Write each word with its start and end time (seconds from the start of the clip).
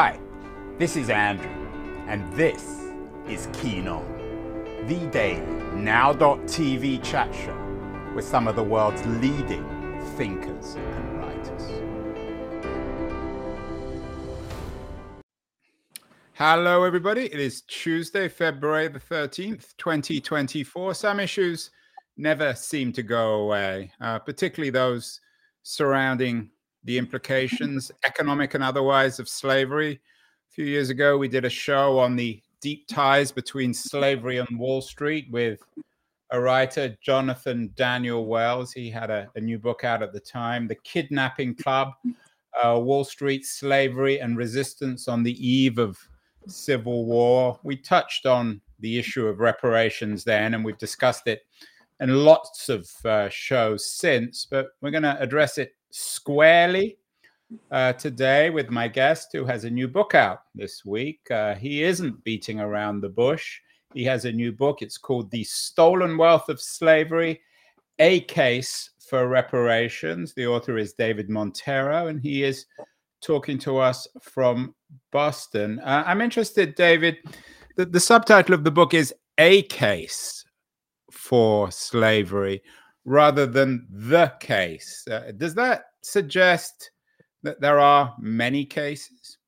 Hi, 0.00 0.20
this 0.78 0.94
is 0.94 1.10
Andrew, 1.10 1.50
and 2.06 2.32
this 2.34 2.84
is 3.26 3.48
Keen 3.52 3.88
On, 3.88 4.06
the 4.86 5.04
daily 5.10 5.42
now.tv 5.74 7.02
chat 7.02 7.34
show 7.34 8.12
with 8.14 8.24
some 8.24 8.46
of 8.46 8.54
the 8.54 8.62
world's 8.62 9.04
leading 9.20 9.66
thinkers 10.16 10.76
and 10.76 11.18
writers. 11.18 11.62
Hello, 16.34 16.84
everybody. 16.84 17.24
It 17.24 17.40
is 17.40 17.62
Tuesday, 17.62 18.28
February 18.28 18.86
the 18.86 19.00
13th, 19.00 19.76
2024. 19.78 20.94
Some 20.94 21.18
issues 21.18 21.72
never 22.16 22.54
seem 22.54 22.92
to 22.92 23.02
go 23.02 23.40
away, 23.40 23.90
uh, 24.00 24.20
particularly 24.20 24.70
those 24.70 25.20
surrounding 25.64 26.52
the 26.84 26.98
implications, 26.98 27.90
economic 28.06 28.54
and 28.54 28.64
otherwise, 28.64 29.18
of 29.18 29.28
slavery. 29.28 29.92
A 30.50 30.52
few 30.52 30.64
years 30.64 30.90
ago, 30.90 31.18
we 31.18 31.28
did 31.28 31.44
a 31.44 31.50
show 31.50 31.98
on 31.98 32.16
the 32.16 32.42
deep 32.60 32.86
ties 32.88 33.30
between 33.30 33.72
slavery 33.72 34.38
and 34.38 34.58
Wall 34.58 34.80
Street 34.80 35.26
with 35.30 35.60
a 36.30 36.40
writer, 36.40 36.96
Jonathan 37.00 37.70
Daniel 37.76 38.26
Wells. 38.26 38.72
He 38.72 38.90
had 38.90 39.10
a, 39.10 39.30
a 39.34 39.40
new 39.40 39.58
book 39.58 39.84
out 39.84 40.02
at 40.02 40.12
the 40.12 40.20
time, 40.20 40.66
The 40.66 40.74
Kidnapping 40.76 41.54
Club 41.54 41.92
uh, 42.62 42.78
Wall 42.78 43.04
Street, 43.04 43.46
Slavery 43.46 44.20
and 44.20 44.36
Resistance 44.36 45.08
on 45.08 45.22
the 45.22 45.46
Eve 45.46 45.78
of 45.78 45.98
Civil 46.46 47.06
War. 47.06 47.58
We 47.62 47.76
touched 47.76 48.26
on 48.26 48.60
the 48.80 48.98
issue 48.98 49.26
of 49.26 49.40
reparations 49.40 50.24
then, 50.24 50.54
and 50.54 50.64
we've 50.64 50.78
discussed 50.78 51.26
it 51.26 51.42
in 52.00 52.24
lots 52.24 52.68
of 52.68 52.88
uh, 53.04 53.28
shows 53.28 53.86
since, 53.86 54.46
but 54.48 54.68
we're 54.80 54.90
going 54.90 55.02
to 55.02 55.20
address 55.20 55.58
it 55.58 55.72
squarely 55.98 56.96
uh, 57.70 57.92
today 57.94 58.50
with 58.50 58.70
my 58.70 58.86
guest 58.86 59.30
who 59.32 59.44
has 59.44 59.64
a 59.64 59.70
new 59.70 59.88
book 59.88 60.14
out 60.14 60.42
this 60.54 60.84
week. 60.84 61.20
Uh, 61.30 61.54
he 61.54 61.82
isn't 61.82 62.22
beating 62.24 62.60
around 62.60 63.00
the 63.00 63.08
bush. 63.08 63.58
He 63.94 64.04
has 64.04 64.24
a 64.24 64.32
new 64.32 64.52
book. 64.52 64.80
It's 64.80 64.98
called 64.98 65.30
The 65.30 65.44
Stolen 65.44 66.16
Wealth 66.16 66.48
of 66.48 66.60
Slavery 66.60 67.40
A 67.98 68.20
Case 68.20 68.90
for 69.08 69.28
Reparations. 69.28 70.34
The 70.34 70.46
author 70.46 70.78
is 70.78 70.92
David 70.92 71.28
Montero, 71.28 72.06
and 72.08 72.20
he 72.20 72.44
is 72.44 72.66
talking 73.20 73.58
to 73.58 73.78
us 73.78 74.06
from 74.20 74.74
Boston. 75.10 75.80
Uh, 75.80 76.04
I'm 76.06 76.20
interested, 76.20 76.74
David. 76.74 77.16
The, 77.76 77.86
the 77.86 78.00
subtitle 78.00 78.54
of 78.54 78.62
the 78.62 78.70
book 78.70 78.94
is 78.94 79.12
A 79.38 79.62
Case 79.62 80.44
for 81.10 81.70
Slavery 81.70 82.62
rather 83.08 83.46
than 83.46 83.86
the 83.90 84.32
case. 84.38 85.06
Uh, 85.10 85.32
does 85.36 85.54
that 85.54 85.86
suggest 86.02 86.90
that 87.42 87.60
there 87.60 87.80
are 87.80 88.14
many 88.20 88.64
cases? 88.64 89.38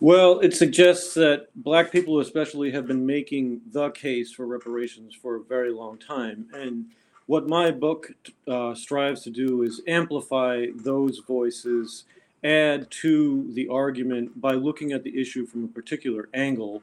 Well, 0.00 0.40
it 0.40 0.54
suggests 0.54 1.14
that 1.14 1.48
Black 1.56 1.90
people, 1.90 2.20
especially, 2.20 2.70
have 2.70 2.86
been 2.86 3.04
making 3.04 3.60
the 3.72 3.90
case 3.90 4.32
for 4.32 4.46
reparations 4.46 5.14
for 5.14 5.36
a 5.36 5.42
very 5.42 5.72
long 5.72 5.98
time. 5.98 6.46
And 6.52 6.86
what 7.26 7.48
my 7.48 7.70
book 7.70 8.12
uh, 8.46 8.74
strives 8.74 9.22
to 9.22 9.30
do 9.30 9.62
is 9.62 9.82
amplify 9.88 10.66
those 10.76 11.20
voices, 11.26 12.04
add 12.44 12.90
to 13.02 13.50
the 13.54 13.68
argument 13.68 14.40
by 14.40 14.52
looking 14.52 14.92
at 14.92 15.02
the 15.02 15.18
issue 15.20 15.46
from 15.46 15.64
a 15.64 15.68
particular 15.68 16.28
angle 16.34 16.82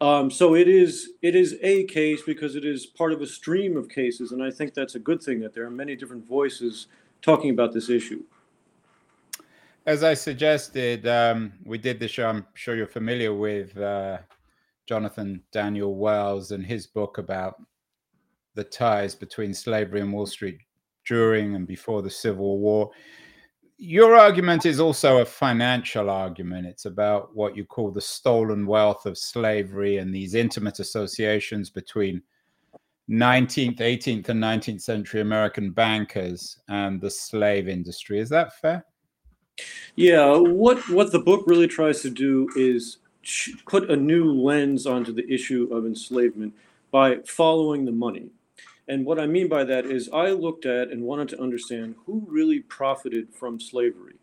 um, 0.00 0.30
so 0.30 0.54
it 0.54 0.68
is 0.68 1.10
it 1.22 1.34
is 1.34 1.56
a 1.62 1.84
case 1.84 2.22
because 2.22 2.54
it 2.54 2.64
is 2.64 2.86
part 2.86 3.12
of 3.12 3.22
a 3.22 3.26
stream 3.26 3.76
of 3.76 3.88
cases, 3.88 4.32
and 4.32 4.42
I 4.42 4.50
think 4.50 4.74
that's 4.74 4.94
a 4.94 4.98
good 4.98 5.22
thing 5.22 5.40
that 5.40 5.54
there 5.54 5.64
are 5.64 5.70
many 5.70 5.96
different 5.96 6.26
voices 6.26 6.88
talking 7.22 7.50
about 7.50 7.72
this 7.72 7.88
issue. 7.88 8.22
As 9.86 10.02
I 10.02 10.14
suggested, 10.14 11.06
um, 11.06 11.52
we 11.64 11.78
did 11.78 12.00
the 12.00 12.08
show. 12.08 12.28
I'm 12.28 12.46
sure 12.54 12.76
you're 12.76 12.86
familiar 12.86 13.32
with 13.32 13.76
uh, 13.78 14.18
Jonathan 14.86 15.42
Daniel 15.52 15.94
Wells 15.94 16.50
and 16.50 16.66
his 16.66 16.86
book 16.86 17.18
about 17.18 17.62
the 18.54 18.64
ties 18.64 19.14
between 19.14 19.54
slavery 19.54 20.00
and 20.00 20.12
Wall 20.12 20.26
Street 20.26 20.58
during 21.06 21.54
and 21.54 21.66
before 21.66 22.02
the 22.02 22.10
Civil 22.10 22.58
War 22.58 22.90
your 23.78 24.16
argument 24.16 24.64
is 24.64 24.80
also 24.80 25.18
a 25.18 25.24
financial 25.24 26.08
argument. 26.08 26.66
It's 26.66 26.86
about 26.86 27.34
what 27.34 27.56
you 27.56 27.64
call 27.64 27.90
the 27.90 28.00
stolen 28.00 28.66
wealth 28.66 29.04
of 29.04 29.18
slavery 29.18 29.98
and 29.98 30.14
these 30.14 30.34
intimate 30.34 30.80
associations 30.80 31.68
between 31.68 32.22
19th, 33.10 33.78
18th, 33.78 34.28
and 34.30 34.42
19th 34.42 34.80
century 34.80 35.20
American 35.20 35.70
bankers 35.70 36.58
and 36.68 37.00
the 37.00 37.10
slave 37.10 37.68
industry. 37.68 38.18
Is 38.18 38.30
that 38.30 38.58
fair? 38.60 38.84
Yeah, 39.94 40.36
what 40.36 40.86
what 40.90 41.12
the 41.12 41.18
book 41.18 41.44
really 41.46 41.68
tries 41.68 42.02
to 42.02 42.10
do 42.10 42.48
is 42.56 42.98
put 43.66 43.90
a 43.90 43.96
new 43.96 44.32
lens 44.32 44.86
onto 44.86 45.12
the 45.12 45.26
issue 45.32 45.68
of 45.72 45.86
enslavement 45.86 46.54
by 46.90 47.18
following 47.26 47.84
the 47.84 47.92
money. 47.92 48.30
And 48.88 49.04
what 49.04 49.18
I 49.18 49.26
mean 49.26 49.48
by 49.48 49.64
that 49.64 49.86
is 49.86 50.08
I 50.12 50.30
looked 50.30 50.64
at 50.64 50.90
and 50.90 51.02
wanted 51.02 51.28
to 51.30 51.40
understand 51.40 51.96
who 52.06 52.24
really 52.28 52.60
profited 52.60 53.34
from 53.34 53.60
slavery. 53.60 54.14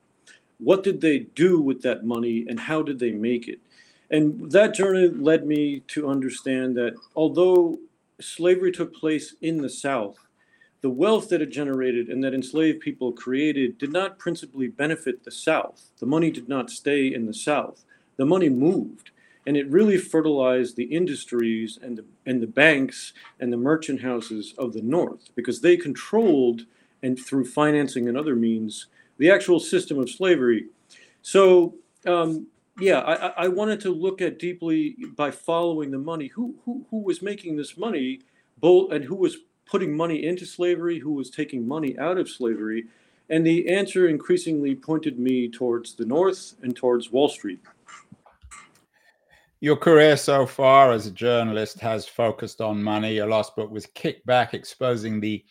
What 0.57 0.83
did 0.83 1.01
they 1.01 1.19
do 1.19 1.59
with 1.59 1.81
that 1.81 2.05
money 2.05 2.45
and 2.47 2.59
how 2.59 2.81
did 2.81 2.99
they 2.99 3.11
make 3.11 3.47
it? 3.47 3.59
And 4.09 4.51
that 4.51 4.73
journey 4.73 5.07
led 5.07 5.45
me 5.45 5.81
to 5.87 6.07
understand 6.07 6.77
that 6.77 6.95
although 7.15 7.79
slavery 8.21 8.71
took 8.71 8.95
place 8.95 9.35
in 9.41 9.57
the 9.57 9.69
South, 9.69 10.17
the 10.81 10.89
wealth 10.89 11.29
that 11.29 11.41
it 11.41 11.49
generated 11.49 12.09
and 12.09 12.23
that 12.23 12.33
enslaved 12.33 12.81
people 12.81 13.11
created 13.11 13.77
did 13.77 13.91
not 13.91 14.19
principally 14.19 14.67
benefit 14.67 15.23
the 15.23 15.31
South. 15.31 15.89
The 15.99 16.05
money 16.05 16.29
did 16.29 16.47
not 16.47 16.69
stay 16.69 17.13
in 17.13 17.25
the 17.25 17.33
South. 17.33 17.83
The 18.17 18.25
money 18.25 18.49
moved 18.49 19.11
and 19.45 19.57
it 19.57 19.69
really 19.69 19.97
fertilized 19.97 20.75
the 20.75 20.83
industries 20.85 21.77
and 21.81 21.97
the, 21.97 22.05
and 22.25 22.41
the 22.41 22.47
banks 22.47 23.13
and 23.39 23.51
the 23.51 23.57
merchant 23.57 24.01
houses 24.01 24.53
of 24.57 24.73
the 24.73 24.81
north 24.81 25.29
because 25.35 25.61
they 25.61 25.75
controlled 25.75 26.65
and 27.01 27.19
through 27.19 27.45
financing 27.45 28.07
and 28.07 28.17
other 28.17 28.35
means 28.35 28.87
the 29.17 29.29
actual 29.29 29.59
system 29.59 29.99
of 29.99 30.09
slavery. 30.09 30.67
So 31.21 31.75
um, 32.05 32.47
yeah 32.79 32.99
I, 32.99 33.45
I 33.45 33.47
wanted 33.49 33.79
to 33.81 33.93
look 33.93 34.21
at 34.21 34.39
deeply 34.39 34.95
by 35.15 35.31
following 35.31 35.91
the 35.91 35.99
money. 35.99 36.27
Who, 36.27 36.55
who, 36.65 36.85
who 36.89 36.99
was 36.99 37.21
making 37.21 37.57
this 37.57 37.77
money? 37.77 38.21
Both 38.59 38.91
and 38.91 39.03
who 39.03 39.15
was 39.15 39.37
putting 39.65 39.95
money 39.95 40.25
into 40.25 40.45
slavery? 40.45 40.99
Who 40.99 41.11
was 41.11 41.29
taking 41.29 41.67
money 41.67 41.97
out 41.99 42.17
of 42.17 42.29
slavery? 42.29 42.85
And 43.29 43.45
the 43.45 43.69
answer 43.69 44.07
increasingly 44.07 44.75
pointed 44.75 45.17
me 45.17 45.49
towards 45.49 45.95
the 45.95 46.05
north 46.05 46.55
and 46.61 46.75
towards 46.75 47.11
wall 47.11 47.29
street 47.29 47.59
your 49.63 49.77
career 49.77 50.17
so 50.17 50.45
far 50.45 50.91
as 50.91 51.07
a 51.07 51.11
journalist 51.11 51.79
has 51.79 52.05
focused 52.05 52.59
on 52.59 52.83
money. 52.83 53.13
Your 53.13 53.27
last 53.27 53.55
book 53.55 53.71
was 53.71 53.85
Kickback, 53.85 54.53
exposing 54.53 55.21
the 55.21 55.41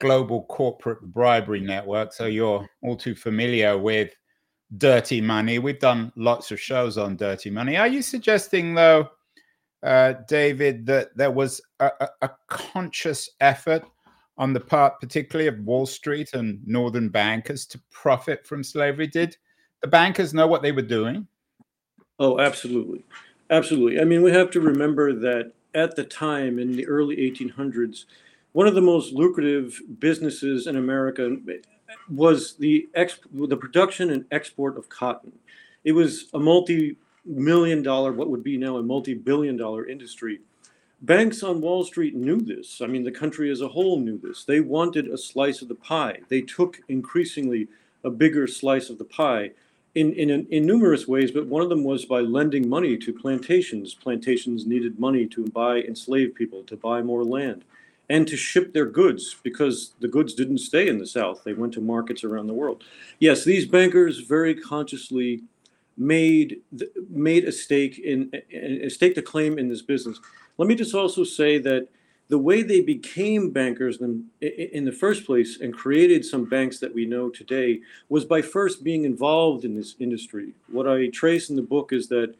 global 0.00 0.42
corporate 0.46 1.00
bribery 1.00 1.60
network. 1.60 2.12
So 2.12 2.26
you're 2.26 2.68
all 2.82 2.96
too 2.96 3.14
familiar 3.14 3.78
with 3.78 4.10
dirty 4.78 5.20
money. 5.20 5.60
We've 5.60 5.78
done 5.78 6.12
lots 6.16 6.50
of 6.50 6.58
shows 6.58 6.98
on 6.98 7.14
dirty 7.14 7.48
money. 7.48 7.76
Are 7.76 7.86
you 7.86 8.02
suggesting, 8.02 8.74
though, 8.74 9.10
uh, 9.84 10.14
David, 10.26 10.84
that 10.86 11.16
there 11.16 11.30
was 11.30 11.60
a, 11.78 11.92
a, 12.00 12.08
a 12.22 12.30
conscious 12.48 13.30
effort 13.38 13.84
on 14.36 14.52
the 14.52 14.58
part, 14.58 14.98
particularly 14.98 15.46
of 15.46 15.60
Wall 15.60 15.86
Street 15.86 16.34
and 16.34 16.58
northern 16.66 17.08
bankers, 17.08 17.66
to 17.66 17.80
profit 17.92 18.44
from 18.48 18.64
slavery? 18.64 19.06
Did 19.06 19.36
the 19.80 19.86
bankers 19.86 20.34
know 20.34 20.48
what 20.48 20.62
they 20.62 20.72
were 20.72 20.82
doing? 20.82 21.28
Oh, 22.18 22.40
absolutely. 22.40 23.04
Absolutely. 23.50 24.00
I 24.00 24.04
mean, 24.04 24.22
we 24.22 24.32
have 24.32 24.50
to 24.52 24.60
remember 24.60 25.12
that 25.12 25.52
at 25.74 25.96
the 25.96 26.04
time 26.04 26.58
in 26.58 26.72
the 26.72 26.86
early 26.86 27.16
1800s, 27.16 28.04
one 28.52 28.66
of 28.66 28.74
the 28.74 28.80
most 28.80 29.12
lucrative 29.12 29.80
businesses 29.98 30.66
in 30.66 30.76
America 30.76 31.36
was 32.08 32.54
the 32.54 32.88
the 33.32 33.56
production 33.56 34.10
and 34.10 34.24
export 34.30 34.78
of 34.78 34.88
cotton. 34.88 35.32
It 35.82 35.92
was 35.92 36.26
a 36.32 36.38
multi-million 36.38 37.82
dollar, 37.82 38.12
what 38.12 38.30
would 38.30 38.44
be 38.44 38.56
now 38.56 38.76
a 38.76 38.82
multi-billion 38.82 39.56
dollar 39.56 39.86
industry. 39.86 40.40
Banks 41.02 41.42
on 41.42 41.60
Wall 41.60 41.84
Street 41.84 42.14
knew 42.14 42.40
this. 42.40 42.80
I 42.80 42.86
mean, 42.86 43.02
the 43.02 43.10
country 43.10 43.50
as 43.50 43.60
a 43.60 43.68
whole 43.68 43.98
knew 44.00 44.18
this. 44.18 44.44
They 44.44 44.60
wanted 44.60 45.08
a 45.08 45.18
slice 45.18 45.60
of 45.60 45.68
the 45.68 45.74
pie. 45.74 46.20
They 46.28 46.40
took 46.40 46.80
increasingly 46.88 47.68
a 48.02 48.10
bigger 48.10 48.46
slice 48.46 48.88
of 48.88 48.98
the 48.98 49.04
pie 49.04 49.50
in, 49.94 50.12
in, 50.14 50.46
in 50.50 50.66
numerous 50.66 51.06
ways, 51.06 51.30
but 51.30 51.46
one 51.46 51.62
of 51.62 51.68
them 51.68 51.84
was 51.84 52.04
by 52.04 52.20
lending 52.20 52.68
money 52.68 52.96
to 52.96 53.12
plantations. 53.12 53.94
Plantations 53.94 54.66
needed 54.66 54.98
money 54.98 55.26
to 55.26 55.46
buy 55.46 55.78
enslaved 55.78 56.34
people, 56.34 56.64
to 56.64 56.76
buy 56.76 57.00
more 57.00 57.24
land, 57.24 57.64
and 58.10 58.26
to 58.26 58.36
ship 58.36 58.72
their 58.72 58.86
goods 58.86 59.36
because 59.42 59.94
the 60.00 60.08
goods 60.08 60.34
didn't 60.34 60.58
stay 60.58 60.88
in 60.88 60.98
the 60.98 61.06
South. 61.06 61.42
They 61.44 61.54
went 61.54 61.74
to 61.74 61.80
markets 61.80 62.24
around 62.24 62.48
the 62.48 62.54
world. 62.54 62.82
Yes, 63.20 63.44
these 63.44 63.66
bankers 63.66 64.20
very 64.20 64.54
consciously 64.54 65.42
made 65.96 66.60
made 67.08 67.44
a 67.44 67.52
stake 67.52 67.98
in 67.98 68.32
a 68.52 68.88
stake 68.88 69.14
to 69.14 69.22
claim 69.22 69.58
in 69.58 69.68
this 69.68 69.82
business. 69.82 70.18
Let 70.58 70.68
me 70.68 70.74
just 70.74 70.94
also 70.94 71.22
say 71.22 71.58
that 71.58 71.88
the 72.28 72.38
way 72.38 72.62
they 72.62 72.80
became 72.80 73.50
bankers 73.50 74.00
in, 74.00 74.30
the 74.40 74.92
first 74.92 75.26
place 75.26 75.60
and 75.60 75.74
created 75.74 76.24
some 76.24 76.46
banks 76.46 76.78
that 76.78 76.94
we 76.94 77.04
know 77.04 77.28
today 77.28 77.80
was 78.08 78.24
by 78.24 78.40
first 78.40 78.82
being 78.82 79.04
involved 79.04 79.64
in 79.64 79.74
this 79.74 79.94
industry. 79.98 80.54
What 80.70 80.88
I 80.88 81.08
trace 81.08 81.50
in 81.50 81.56
the 81.56 81.62
book 81.62 81.92
is 81.92 82.08
that 82.08 82.34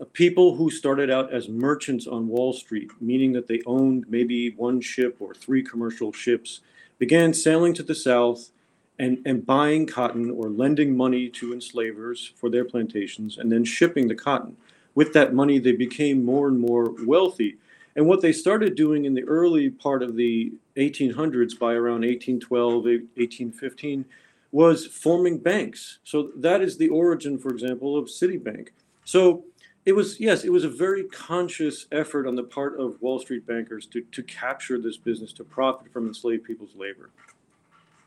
uh, 0.00 0.04
people 0.12 0.54
who 0.54 0.70
started 0.70 1.10
out 1.10 1.32
as 1.32 1.48
merchants 1.48 2.06
on 2.06 2.28
Wall 2.28 2.52
Street, 2.52 2.90
meaning 3.00 3.32
that 3.32 3.48
they 3.48 3.62
owned 3.66 4.04
maybe 4.08 4.50
one 4.50 4.80
ship 4.80 5.16
or 5.18 5.34
three 5.34 5.62
commercial 5.62 6.12
ships, 6.12 6.60
began 6.98 7.34
sailing 7.34 7.74
to 7.74 7.82
the 7.82 7.94
south 7.94 8.50
and, 8.98 9.18
and 9.26 9.44
buying 9.44 9.86
cotton 9.86 10.30
or 10.30 10.48
lending 10.48 10.96
money 10.96 11.28
to 11.28 11.52
enslavers 11.52 12.32
for 12.36 12.48
their 12.48 12.64
plantations 12.64 13.38
and 13.38 13.50
then 13.50 13.64
shipping 13.64 14.06
the 14.06 14.14
cotton. 14.14 14.56
With 14.94 15.12
that 15.12 15.34
money, 15.34 15.58
they 15.58 15.72
became 15.72 16.24
more 16.24 16.48
and 16.48 16.58
more 16.58 16.94
wealthy. 17.04 17.56
And 17.96 18.06
what 18.06 18.20
they 18.20 18.32
started 18.32 18.74
doing 18.74 19.06
in 19.06 19.14
the 19.14 19.24
early 19.24 19.70
part 19.70 20.02
of 20.02 20.16
the 20.16 20.52
1800s, 20.76 21.58
by 21.58 21.72
around 21.72 22.02
1812, 22.02 22.74
1815, 22.84 24.04
was 24.52 24.86
forming 24.86 25.38
banks. 25.38 25.98
So 26.04 26.30
that 26.36 26.60
is 26.60 26.76
the 26.76 26.88
origin, 26.88 27.38
for 27.38 27.50
example, 27.50 27.96
of 27.96 28.06
Citibank. 28.06 28.68
So 29.04 29.44
it 29.86 29.92
was, 29.92 30.20
yes, 30.20 30.44
it 30.44 30.50
was 30.50 30.64
a 30.64 30.68
very 30.68 31.04
conscious 31.04 31.86
effort 31.90 32.26
on 32.26 32.36
the 32.36 32.42
part 32.42 32.78
of 32.78 33.00
Wall 33.00 33.18
Street 33.18 33.46
bankers 33.46 33.86
to, 33.86 34.02
to 34.12 34.22
capture 34.22 34.78
this 34.78 34.98
business, 34.98 35.32
to 35.34 35.44
profit 35.44 35.92
from 35.92 36.06
enslaved 36.06 36.44
people's 36.44 36.74
labor. 36.76 37.10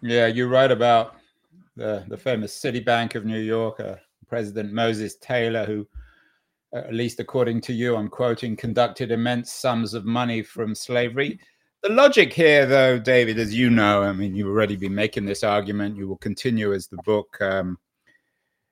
Yeah, 0.02 0.28
you're 0.28 0.50
right 0.50 0.72
about 0.72 1.16
the, 1.76 2.04
the 2.08 2.18
famous 2.18 2.58
Citibank 2.58 3.16
of 3.16 3.26
New 3.26 3.40
York, 3.40 3.80
uh, 3.80 3.96
President 4.28 4.72
Moses 4.72 5.16
Taylor, 5.16 5.66
who, 5.66 5.88
at 6.74 6.94
least 6.94 7.20
according 7.20 7.62
to 7.62 7.74
you, 7.74 7.96
I'm 7.96 8.10
quoting, 8.10 8.56
conducted 8.56 9.12
immense 9.12 9.52
sums 9.52 9.94
of 9.94 10.06
money 10.06 10.42
from 10.44 10.76
slavery. 10.76 11.40
The 11.82 11.90
logic 11.90 12.34
here, 12.34 12.66
though, 12.66 13.00
David, 13.00 13.40
as 13.40 13.56
you 13.56 13.70
know, 13.70 14.04
I 14.04 14.12
mean, 14.12 14.36
you've 14.36 14.50
already 14.50 14.76
been 14.76 14.94
making 14.94 15.26
this 15.26 15.44
argument. 15.44 15.98
You 15.98 16.08
will 16.08 16.18
continue 16.18 16.74
as 16.74 16.88
the 16.88 16.98
book, 17.06 17.38
um, 17.42 17.78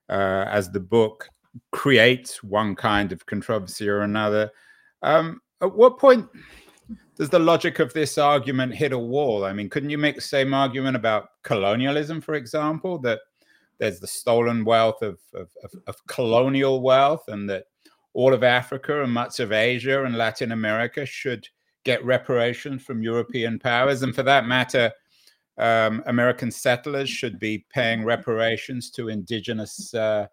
uh, 0.10 0.46
as 0.48 0.70
the 0.70 0.80
book 0.80 1.30
creates 1.72 2.44
one 2.44 2.76
kind 2.76 3.12
of 3.12 3.26
controversy 3.26 3.88
or 3.88 4.02
another. 4.02 4.52
Um, 5.02 5.42
at 5.62 5.74
what 5.74 5.98
point 5.98 6.28
does 7.18 7.30
the 7.30 7.40
logic 7.40 7.80
of 7.80 7.94
this 7.94 8.18
argument 8.18 8.76
hit 8.76 8.92
a 8.92 9.00
wall? 9.00 9.46
I 9.46 9.54
mean, 9.54 9.70
couldn't 9.70 9.90
you 9.90 9.98
make 9.98 10.16
the 10.16 10.22
same 10.22 10.54
argument 10.54 10.96
about 10.96 11.30
colonialism, 11.44 12.22
for 12.22 12.36
example, 12.36 13.00
that 13.00 13.22
there's 13.80 14.00
the 14.00 14.08
stolen 14.08 14.66
wealth 14.66 15.02
of, 15.02 15.20
of, 15.34 15.50
of, 15.64 15.72
of 15.88 15.96
colonial 16.08 16.82
wealth 16.82 17.24
and 17.28 17.50
that 17.50 17.66
all 18.18 18.34
of 18.34 18.44
Africa 18.44 19.04
and 19.04 19.14
much 19.14 19.40
of 19.40 19.52
Asia 19.52 20.04
and 20.04 20.18
Latin 20.18 20.52
America 20.52 21.06
should 21.06 21.48
get 21.84 22.04
reparations 22.04 22.84
from 22.84 23.04
European 23.04 23.60
powers? 23.60 24.02
And 24.02 24.16
for 24.16 24.24
that 24.24 24.48
matter, 24.48 24.92
um, 25.60 26.02
American 26.08 26.50
settlers 26.50 27.12
should 27.12 27.40
be 27.40 27.64
paying 27.72 28.04
reparations 28.04 28.90
to 28.92 29.10
indigenous 29.10 29.94
uh, 29.94 30.25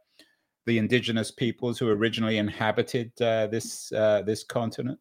the 0.64 0.78
indigenous 0.78 1.30
peoples 1.30 1.78
who 1.78 1.90
originally 1.90 2.38
inhabited 2.38 3.12
uh, 3.20 3.48
this 3.48 3.92
uh, 3.92 4.22
this 4.22 4.42
continent? 4.44 4.98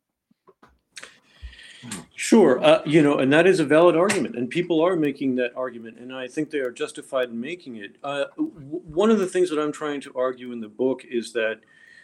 Sure, 2.16 2.62
uh, 2.62 2.82
you 2.86 3.02
know, 3.02 3.20
and 3.20 3.32
that 3.32 3.48
is 3.48 3.62
a 3.62 3.66
valid 3.66 3.96
argument, 3.96 4.36
and 4.36 4.50
people 4.50 4.82
are 4.82 4.98
making 4.98 5.36
that 5.36 5.52
argument, 5.56 6.00
and 6.00 6.14
I 6.14 6.28
think 6.28 6.50
they 6.50 6.60
are 6.60 6.72
justified 6.72 7.30
in 7.30 7.40
making 7.40 7.78
it. 7.78 7.96
Uh, 8.04 8.26
w- 8.36 8.82
one 9.04 9.10
of 9.10 9.20
the 9.20 9.28
things 9.28 9.50
that 9.50 9.60
I'm 9.60 9.72
trying 9.72 10.02
to 10.02 10.12
argue 10.16 10.52
in 10.52 10.60
the 10.60 10.68
book 10.68 11.06
is 11.10 11.32
that 11.34 11.60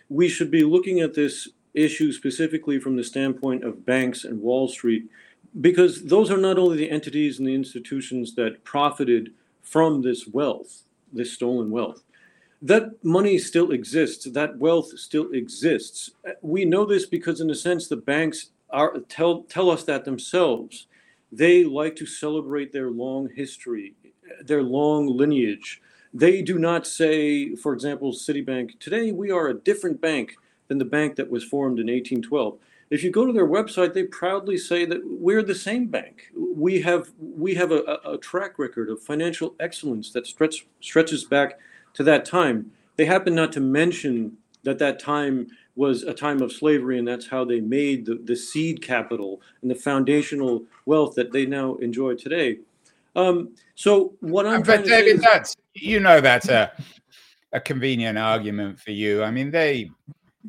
we 0.09 0.27
should 0.27 0.51
be 0.51 0.63
looking 0.63 0.99
at 0.99 1.13
this 1.13 1.47
issue 1.73 2.11
specifically 2.11 2.79
from 2.79 2.95
the 2.95 3.03
standpoint 3.03 3.63
of 3.63 3.85
banks 3.85 4.25
and 4.25 4.41
Wall 4.41 4.67
Street, 4.67 5.09
because 5.61 6.03
those 6.03 6.31
are 6.31 6.37
not 6.37 6.57
only 6.57 6.77
the 6.77 6.89
entities 6.89 7.39
and 7.39 7.47
the 7.47 7.53
institutions 7.53 8.35
that 8.35 8.63
profited 8.63 9.33
from 9.61 10.01
this 10.01 10.27
wealth, 10.27 10.83
this 11.13 11.33
stolen 11.33 11.69
wealth. 11.69 12.03
That 12.61 13.03
money 13.03 13.37
still 13.37 13.71
exists. 13.71 14.25
That 14.25 14.57
wealth 14.57 14.97
still 14.99 15.31
exists. 15.31 16.11
We 16.41 16.65
know 16.65 16.85
this 16.85 17.05
because, 17.05 17.39
in 17.39 17.49
a 17.51 17.55
sense, 17.55 17.87
the 17.87 17.95
banks 17.95 18.51
are 18.69 18.97
tell 19.07 19.43
tell 19.43 19.69
us 19.69 19.83
that 19.85 20.05
themselves. 20.05 20.87
They 21.31 21.63
like 21.63 21.95
to 21.97 22.05
celebrate 22.05 22.73
their 22.73 22.89
long 22.89 23.29
history, 23.33 23.95
their 24.41 24.63
long 24.63 25.07
lineage. 25.07 25.81
They 26.13 26.41
do 26.41 26.57
not 26.57 26.87
say, 26.87 27.55
for 27.55 27.73
example, 27.73 28.13
Citibank, 28.13 28.79
today 28.79 29.11
we 29.11 29.29
are 29.29 29.47
a 29.47 29.53
different 29.53 30.01
bank 30.01 30.37
than 30.67 30.79
the 30.79 30.85
bank 30.85 31.15
that 31.15 31.29
was 31.29 31.43
formed 31.43 31.79
in 31.79 31.87
1812. 31.87 32.57
If 32.89 33.03
you 33.03 33.11
go 33.11 33.27
to 33.27 33.33
their 33.33 33.47
website, 33.47 33.93
they 33.93 34.03
proudly 34.03 34.57
say 34.57 34.85
that 34.85 35.01
we're 35.03 35.43
the 35.43 35.53
same 35.53 35.87
bank. 35.87 36.31
We 36.35 36.81
have 36.81 37.11
we 37.19 37.53
have 37.53 37.71
a, 37.71 37.99
a 38.03 38.17
track 38.17 38.57
record 38.57 38.89
of 38.89 39.01
financial 39.01 39.53
excellence 39.59 40.11
that 40.13 40.25
stretch, 40.25 40.65
stretches 40.81 41.23
back 41.23 41.59
to 41.93 42.03
that 42.03 42.25
time. 42.25 42.71
They 42.95 43.05
happen 43.05 43.35
not 43.35 43.51
to 43.53 43.59
mention 43.59 44.37
that 44.63 44.79
that 44.79 44.99
time 44.99 45.47
was 45.75 46.01
a 46.01 46.13
time 46.15 46.41
of 46.41 46.51
slavery, 46.51 46.97
and 46.97 47.07
that's 47.07 47.27
how 47.27 47.45
they 47.45 47.61
made 47.61 48.07
the, 48.07 48.15
the 48.15 48.35
seed 48.35 48.81
capital 48.81 49.39
and 49.61 49.69
the 49.69 49.75
foundational 49.75 50.63
wealth 50.87 51.13
that 51.15 51.31
they 51.31 51.45
now 51.45 51.75
enjoy 51.75 52.15
today. 52.15 52.57
Um, 53.15 53.55
so 53.75 54.13
what 54.21 54.45
I'm 54.45 54.61
but 54.61 54.85
David, 54.85 55.17
is, 55.17 55.21
that's 55.21 55.55
you 55.73 55.99
know 55.99 56.21
that's 56.21 56.49
a 56.49 56.71
a 57.51 57.59
convenient 57.59 58.17
argument 58.17 58.79
for 58.79 58.91
you. 58.91 59.23
I 59.23 59.31
mean, 59.31 59.51
they 59.51 59.89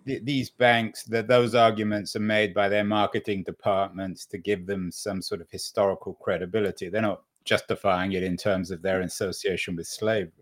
th- 0.07 0.23
these 0.25 0.51
banks 0.51 1.05
that 1.05 1.29
those 1.29 1.55
arguments 1.55 2.17
are 2.17 2.21
made 2.21 2.55
by 2.55 2.69
their 2.69 2.85
marketing 2.85 3.43
departments 3.43 4.27
to 4.27 4.39
give 4.39 4.67
them 4.67 4.91
some 4.91 5.23
sort 5.23 5.41
of 5.41 5.51
historical 5.51 6.15
credibility. 6.15 6.89
They're 6.89 7.03
not 7.03 7.23
justifying 7.45 8.13
it 8.13 8.23
in 8.23 8.37
terms 8.37 8.71
of 8.71 8.83
their 8.83 9.01
association 9.01 9.77
with 9.77 9.87
slavery. 9.87 10.33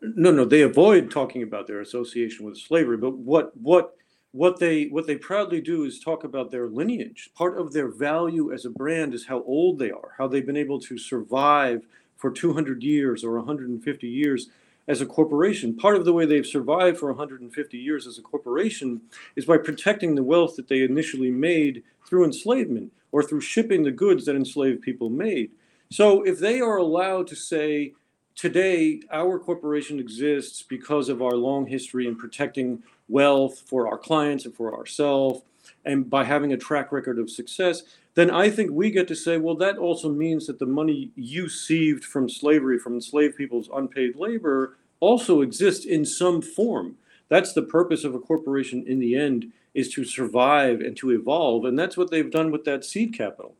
No, 0.00 0.30
no, 0.30 0.44
they 0.44 0.62
avoid 0.62 1.10
talking 1.10 1.42
about 1.42 1.66
their 1.66 1.80
association 1.80 2.44
with 2.44 2.58
slavery. 2.58 2.96
But 2.96 3.16
what 3.16 3.56
what 3.56 3.96
what 4.36 4.58
they 4.58 4.84
what 4.84 5.06
they 5.06 5.16
proudly 5.16 5.62
do 5.62 5.84
is 5.84 5.98
talk 5.98 6.22
about 6.22 6.50
their 6.50 6.68
lineage. 6.68 7.30
Part 7.34 7.58
of 7.58 7.72
their 7.72 7.88
value 7.88 8.52
as 8.52 8.66
a 8.66 8.70
brand 8.70 9.14
is 9.14 9.26
how 9.26 9.42
old 9.44 9.78
they 9.78 9.90
are, 9.90 10.12
how 10.18 10.28
they've 10.28 10.44
been 10.44 10.58
able 10.58 10.78
to 10.80 10.98
survive 10.98 11.86
for 12.18 12.30
200 12.30 12.82
years 12.82 13.24
or 13.24 13.38
150 13.38 14.06
years 14.06 14.50
as 14.88 15.00
a 15.00 15.06
corporation. 15.06 15.74
Part 15.74 15.96
of 15.96 16.04
the 16.04 16.12
way 16.12 16.26
they've 16.26 16.46
survived 16.46 16.98
for 16.98 17.08
150 17.08 17.78
years 17.78 18.06
as 18.06 18.18
a 18.18 18.22
corporation 18.22 19.00
is 19.36 19.46
by 19.46 19.56
protecting 19.56 20.14
the 20.14 20.22
wealth 20.22 20.56
that 20.56 20.68
they 20.68 20.82
initially 20.82 21.30
made 21.30 21.82
through 22.06 22.26
enslavement 22.26 22.92
or 23.12 23.22
through 23.22 23.40
shipping 23.40 23.84
the 23.84 23.90
goods 23.90 24.26
that 24.26 24.36
enslaved 24.36 24.82
people 24.82 25.08
made. 25.08 25.50
So 25.90 26.22
if 26.24 26.38
they 26.38 26.60
are 26.60 26.76
allowed 26.76 27.26
to 27.28 27.36
say 27.36 27.94
today 28.34 29.00
our 29.10 29.38
corporation 29.38 29.98
exists 29.98 30.62
because 30.62 31.08
of 31.08 31.22
our 31.22 31.36
long 31.36 31.66
history 31.66 32.06
in 32.06 32.16
protecting 32.16 32.82
wealth 33.08 33.62
for 33.66 33.88
our 33.88 33.98
clients 33.98 34.44
and 34.44 34.54
for 34.54 34.76
ourselves 34.76 35.42
and 35.84 36.08
by 36.08 36.24
having 36.24 36.52
a 36.52 36.56
track 36.56 36.92
record 36.92 37.18
of 37.18 37.30
success 37.30 37.82
then 38.14 38.30
i 38.30 38.48
think 38.48 38.70
we 38.70 38.90
get 38.90 39.08
to 39.08 39.14
say 39.14 39.36
well 39.36 39.54
that 39.54 39.78
also 39.78 40.08
means 40.08 40.46
that 40.46 40.58
the 40.58 40.66
money 40.66 41.10
you 41.16 41.44
received 41.44 42.04
from 42.04 42.28
slavery 42.28 42.78
from 42.78 42.94
enslaved 42.94 43.36
people's 43.36 43.68
unpaid 43.74 44.16
labor 44.16 44.76
also 45.00 45.42
exists 45.42 45.84
in 45.84 46.04
some 46.04 46.40
form. 46.42 46.96
That's 47.28 47.52
the 47.52 47.62
purpose 47.62 48.04
of 48.04 48.14
a 48.14 48.18
corporation 48.18 48.84
in 48.86 48.98
the 48.98 49.16
end 49.16 49.52
is 49.74 49.90
to 49.90 50.04
survive 50.04 50.80
and 50.80 50.96
to 50.96 51.10
evolve 51.10 51.64
and 51.64 51.78
that's 51.78 51.96
what 51.96 52.10
they've 52.10 52.30
done 52.30 52.50
with 52.50 52.64
that 52.64 52.84
seed 52.84 53.14
capital. 53.16 53.54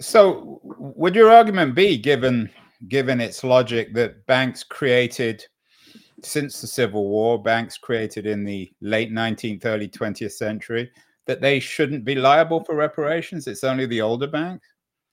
So 0.00 0.60
would 0.62 1.14
your 1.14 1.30
argument 1.30 1.74
be 1.74 1.98
given 1.98 2.50
given 2.88 3.20
its 3.20 3.44
logic 3.44 3.94
that 3.94 4.26
banks 4.26 4.64
created 4.64 5.46
since 6.22 6.60
the 6.60 6.66
Civil 6.66 7.08
War, 7.08 7.42
banks 7.42 7.76
created 7.78 8.26
in 8.26 8.44
the 8.44 8.72
late 8.80 9.12
19th, 9.12 9.64
early 9.64 9.88
20th 9.88 10.32
century, 10.32 10.90
that 11.26 11.40
they 11.40 11.60
shouldn't 11.60 12.04
be 12.04 12.14
liable 12.14 12.64
for 12.64 12.74
reparations? 12.74 13.46
It's 13.46 13.64
only 13.64 13.86
the 13.86 14.00
older 14.00 14.26
banks? 14.26 14.66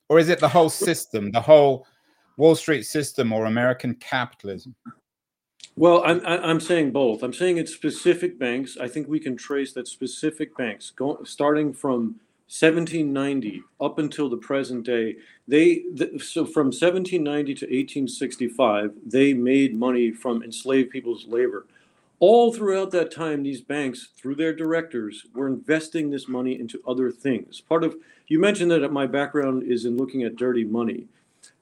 Or 0.09 0.19
is 0.19 0.29
it 0.29 0.39
the 0.39 0.49
whole 0.49 0.69
system, 0.69 1.31
the 1.31 1.41
whole 1.41 1.85
Wall 2.37 2.55
Street 2.55 2.83
system 2.83 3.31
or 3.31 3.45
American 3.45 3.95
capitalism? 3.95 4.75
Well, 5.75 6.03
I'm, 6.05 6.21
I'm 6.25 6.59
saying 6.59 6.91
both. 6.91 7.23
I'm 7.23 7.33
saying 7.33 7.57
it's 7.57 7.73
specific 7.73 8.39
banks. 8.39 8.77
I 8.81 8.87
think 8.87 9.07
we 9.07 9.19
can 9.19 9.37
trace 9.37 9.73
that 9.73 9.87
specific 9.87 10.55
banks, 10.57 10.89
go, 10.89 11.23
starting 11.23 11.73
from 11.73 12.15
1790 12.49 13.61
up 13.79 13.99
until 13.99 14.27
the 14.27 14.35
present 14.35 14.83
day 14.83 15.15
they 15.47 15.83
the, 15.93 16.17
so 16.17 16.45
from 16.45 16.67
1790 16.67 17.53
to 17.53 17.65
1865 17.65 18.91
they 19.05 19.33
made 19.35 19.77
money 19.77 20.11
from 20.11 20.41
enslaved 20.41 20.89
people's 20.89 21.27
labor. 21.27 21.67
All 22.19 22.51
throughout 22.51 22.89
that 22.91 23.11
time 23.11 23.43
these 23.43 23.61
banks 23.61 24.09
through 24.17 24.33
their 24.33 24.51
directors 24.51 25.27
were 25.35 25.47
investing 25.47 26.09
this 26.09 26.27
money 26.27 26.59
into 26.59 26.81
other 26.87 27.11
things. 27.11 27.61
Part 27.61 27.83
of 27.83 27.95
you 28.27 28.39
mentioned 28.39 28.71
that 28.71 28.91
my 28.91 29.05
background 29.05 29.61
is 29.61 29.85
in 29.85 29.95
looking 29.95 30.23
at 30.23 30.35
dirty 30.35 30.63
money. 30.63 31.05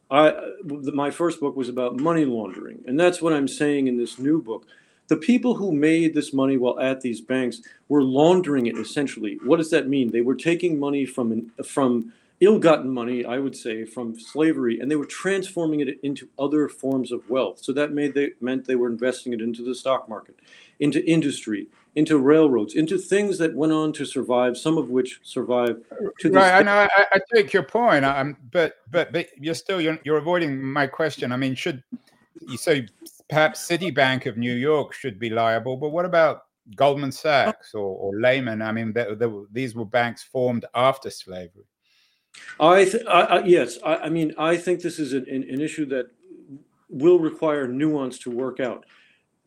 I, 0.10 0.34
my 0.63 1.12
first 1.12 1.41
book 1.41 1.58
was 1.58 1.67
about 1.67 2.00
money 2.00 2.24
laundering 2.24 2.82
and 2.88 2.98
that's 2.98 3.22
what 3.22 3.34
i'm 3.34 3.50
saying 3.50 3.88
in 3.88 3.98
this 3.98 4.17
new 4.17 4.41
book 4.41 4.65
The 5.08 5.18
people 5.18 5.56
who 5.56 5.72
made 5.72 6.14
this 6.14 6.34
money 6.34 6.58
while 6.58 6.80
at 6.80 7.02
these 7.02 7.22
banks 7.22 7.62
were 7.88 8.04
laundering 8.04 8.68
it 8.68 8.78
essentially. 8.78 9.40
What 9.44 9.58
does 9.58 9.70
that 9.72 9.88
mean? 9.88 10.12
They 10.12 10.22
were 10.22 10.36
taking 10.36 10.80
money 10.80 11.06
from 11.06 11.52
from 11.64 12.14
ill-gotten 12.40 12.90
money, 12.90 13.26
I 13.26 13.40
would 13.40 13.56
say, 13.56 13.84
from 13.84 14.20
slavery, 14.20 14.80
and 14.80 14.92
they 14.92 14.96
were 14.96 15.06
transforming 15.06 15.80
it 15.80 16.00
into 16.04 16.30
other 16.38 16.70
forms 16.70 17.12
of 17.12 17.28
wealth. 17.30 17.64
So 17.64 17.74
that 17.74 17.94
made 17.94 18.14
they 18.14 18.32
meant 18.42 18.66
they 18.66 18.76
were 18.76 18.90
investing 18.90 19.34
it 19.34 19.42
into 19.42 19.64
the 19.64 19.74
stock 19.74 20.08
market, 20.08 20.36
into 20.80 21.04
industry, 21.06 21.68
into 21.96 22.20
railroads, 22.20 22.76
into 22.76 22.98
things 22.98 23.40
that 23.40 23.56
went 23.56 23.74
on 23.74 23.92
to 23.94 24.06
survive. 24.06 24.56
Some 24.56 24.78
of 24.78 24.90
which 24.90 25.20
survive 25.24 25.82
to 26.20 26.30
right. 26.30 26.54
I 26.54 26.62
know. 26.62 26.88
I, 26.96 27.06
I, 27.14 27.20
take 27.34 27.54
your 27.54 27.64
point. 27.64 28.06
I'm, 28.06 28.38
but 28.52 28.78
but 28.92 29.12
but 29.12 29.30
you're 29.40 29.56
still 29.56 29.82
you're, 29.82 29.98
you're 30.04 30.18
avoiding 30.18 30.62
my 30.62 30.86
question. 30.86 31.32
I 31.32 31.38
mean, 31.38 31.56
should 31.56 31.84
you 32.48 32.58
say 32.58 32.88
perhaps 33.29 33.67
Citibank 33.67 34.25
of 34.25 34.38
New 34.38 34.53
York 34.53 34.93
should 34.93 35.19
be 35.19 35.29
liable, 35.29 35.77
but 35.77 35.89
what 35.89 36.05
about 36.05 36.43
Goldman 36.75 37.10
oh. 37.10 37.12
Sachs 37.12 37.74
or, 37.74 37.96
or 37.98 38.19
Lehman? 38.19 38.62
I 38.62 38.72
mean, 38.72 38.93
they, 38.93 39.13
they, 39.15 39.31
these 39.51 39.75
were 39.75 39.86
banks 39.86 40.24
formed 40.24 40.65
after 40.74 41.10
slavery. 41.10 41.65
I, 42.60 42.86
th- 42.86 43.05
I, 43.07 43.22
I 43.22 43.43
yes, 43.46 43.77
I, 43.84 43.96
I, 43.96 44.10
mean, 44.10 44.34
I 44.38 44.57
think 44.57 44.81
this 44.81 45.00
is 45.00 45.13
an, 45.13 45.25
an, 45.29 45.43
an 45.50 45.62
issue 45.62 45.86
that 45.88 46.07
will 46.89 47.19
require 47.19 47.67
nuance 47.67 48.19
to 48.19 48.31
work 48.31 48.60
out. 48.60 48.86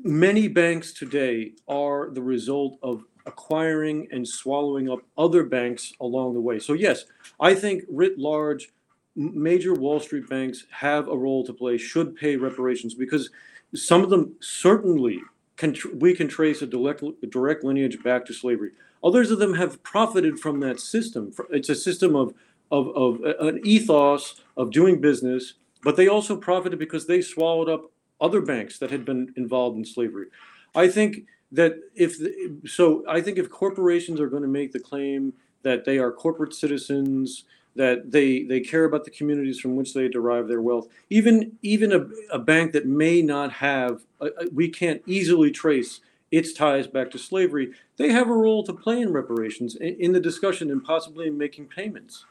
Many 0.02 0.48
banks 0.48 0.92
today 0.92 1.52
are 1.68 2.10
the 2.10 2.22
result 2.22 2.78
of 2.82 3.04
acquiring 3.26 4.08
and 4.10 4.26
swallowing 4.26 4.90
up 4.90 5.00
other 5.16 5.44
banks 5.44 5.92
along 6.00 6.34
the 6.34 6.40
way. 6.40 6.58
So 6.58 6.72
yes, 6.72 7.04
I 7.38 7.54
think 7.54 7.84
writ 7.88 8.18
large, 8.18 8.72
major 9.14 9.74
Wall 9.74 10.00
Street 10.00 10.28
banks 10.28 10.64
have 10.70 11.08
a 11.08 11.16
role 11.16 11.44
to 11.44 11.52
play, 11.52 11.76
should 11.76 12.16
pay 12.16 12.36
reparations 12.36 12.94
because 12.94 13.30
some 13.74 14.02
of 14.02 14.10
them 14.10 14.34
certainly 14.40 15.20
can. 15.56 15.76
We 15.94 16.14
can 16.14 16.28
trace 16.28 16.62
a 16.62 16.66
direct 16.66 17.02
direct 17.30 17.64
lineage 17.64 18.02
back 18.02 18.24
to 18.26 18.34
slavery. 18.34 18.70
Others 19.02 19.30
of 19.30 19.38
them 19.38 19.54
have 19.54 19.82
profited 19.82 20.38
from 20.38 20.60
that 20.60 20.80
system. 20.80 21.32
It's 21.50 21.68
a 21.68 21.74
system 21.74 22.14
of 22.16 22.34
of, 22.70 22.88
of 22.88 23.20
an 23.40 23.60
ethos 23.64 24.40
of 24.56 24.70
doing 24.70 25.00
business, 25.00 25.54
but 25.82 25.96
they 25.96 26.08
also 26.08 26.36
profited 26.36 26.78
because 26.78 27.06
they 27.06 27.20
swallowed 27.20 27.68
up 27.68 27.90
other 28.20 28.40
banks 28.40 28.78
that 28.78 28.90
had 28.90 29.04
been 29.04 29.32
involved 29.36 29.76
in 29.76 29.84
slavery. 29.84 30.26
I 30.74 30.88
think 30.88 31.26
that 31.52 31.74
if 31.94 32.18
the, 32.18 32.60
so, 32.66 33.04
I 33.08 33.20
think 33.20 33.38
if 33.38 33.50
corporations 33.50 34.20
are 34.20 34.28
going 34.28 34.42
to 34.42 34.48
make 34.48 34.72
the 34.72 34.78
claim 34.78 35.32
that 35.62 35.84
they 35.84 35.98
are 35.98 36.12
corporate 36.12 36.54
citizens, 36.54 37.44
that 37.76 38.10
they 38.10 38.42
they 38.42 38.60
care 38.60 38.84
about 38.84 39.04
the 39.04 39.10
communities 39.10 39.60
from 39.60 39.76
which 39.76 39.94
they 39.94 40.08
derive 40.08 40.48
their 40.48 40.62
wealth, 40.62 40.88
even 41.08 41.52
even 41.62 41.92
a, 41.92 42.06
a 42.34 42.38
bank 42.38 42.72
that 42.72 42.86
may 42.86 43.22
not 43.22 43.52
have, 43.52 44.02
a, 44.20 44.26
a, 44.26 44.48
we 44.52 44.68
can't 44.68 45.02
easily 45.06 45.50
trace 45.50 46.00
its 46.30 46.52
ties 46.52 46.86
back 46.86 47.10
to 47.10 47.18
slavery, 47.18 47.72
they 47.96 48.10
have 48.10 48.28
a 48.28 48.32
role 48.32 48.62
to 48.62 48.72
play 48.72 49.00
in 49.00 49.12
reparations 49.12 49.74
in, 49.76 49.96
in 49.98 50.12
the 50.12 50.20
discussion 50.20 50.70
and 50.70 50.84
possibly 50.84 51.26
in 51.26 51.36
making 51.36 51.66
payments. 51.66 52.24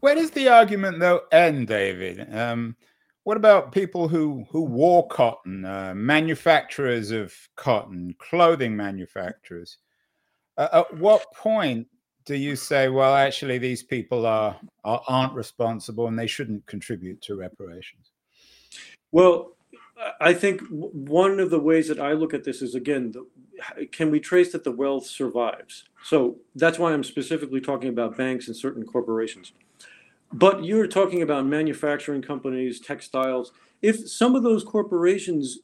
Where 0.00 0.14
does 0.14 0.30
the 0.30 0.48
argument 0.48 0.98
though 0.98 1.22
end, 1.30 1.68
David? 1.68 2.32
Um, 2.34 2.76
what 3.24 3.36
about 3.36 3.70
people 3.70 4.08
who 4.08 4.44
who 4.50 4.62
wore 4.62 5.06
cotton, 5.08 5.64
uh, 5.64 5.94
manufacturers 5.94 7.12
of 7.12 7.32
cotton, 7.56 8.14
clothing 8.18 8.76
manufacturers? 8.76 9.78
Uh, 10.58 10.68
at 10.72 10.98
what 10.98 11.32
point 11.32 11.86
do 12.24 12.36
you 12.36 12.56
say, 12.56 12.88
well, 12.88 13.14
actually, 13.14 13.58
these 13.58 13.82
people 13.82 14.26
are, 14.26 14.56
are 14.84 15.02
aren't 15.08 15.34
responsible 15.34 16.06
and 16.06 16.18
they 16.18 16.26
shouldn't 16.26 16.64
contribute 16.66 17.20
to 17.22 17.36
reparations? 17.36 18.12
Well, 19.10 19.56
I 20.20 20.32
think 20.32 20.62
one 20.70 21.38
of 21.38 21.50
the 21.50 21.60
ways 21.60 21.88
that 21.88 22.00
I 22.00 22.12
look 22.12 22.34
at 22.34 22.44
this 22.44 22.62
is 22.62 22.74
again, 22.74 23.12
the, 23.12 23.86
can 23.86 24.10
we 24.10 24.20
trace 24.20 24.52
that 24.52 24.64
the 24.64 24.72
wealth 24.72 25.06
survives? 25.06 25.84
So 26.04 26.36
that's 26.54 26.78
why 26.78 26.92
I'm 26.92 27.04
specifically 27.04 27.60
talking 27.60 27.88
about 27.88 28.16
banks 28.16 28.48
and 28.48 28.56
certain 28.56 28.84
corporations. 28.84 29.52
But 30.32 30.64
you're 30.64 30.86
talking 30.86 31.22
about 31.22 31.46
manufacturing 31.46 32.22
companies, 32.22 32.80
textiles. 32.80 33.52
If 33.82 34.08
some 34.08 34.34
of 34.34 34.42
those 34.42 34.64
corporations 34.64 35.58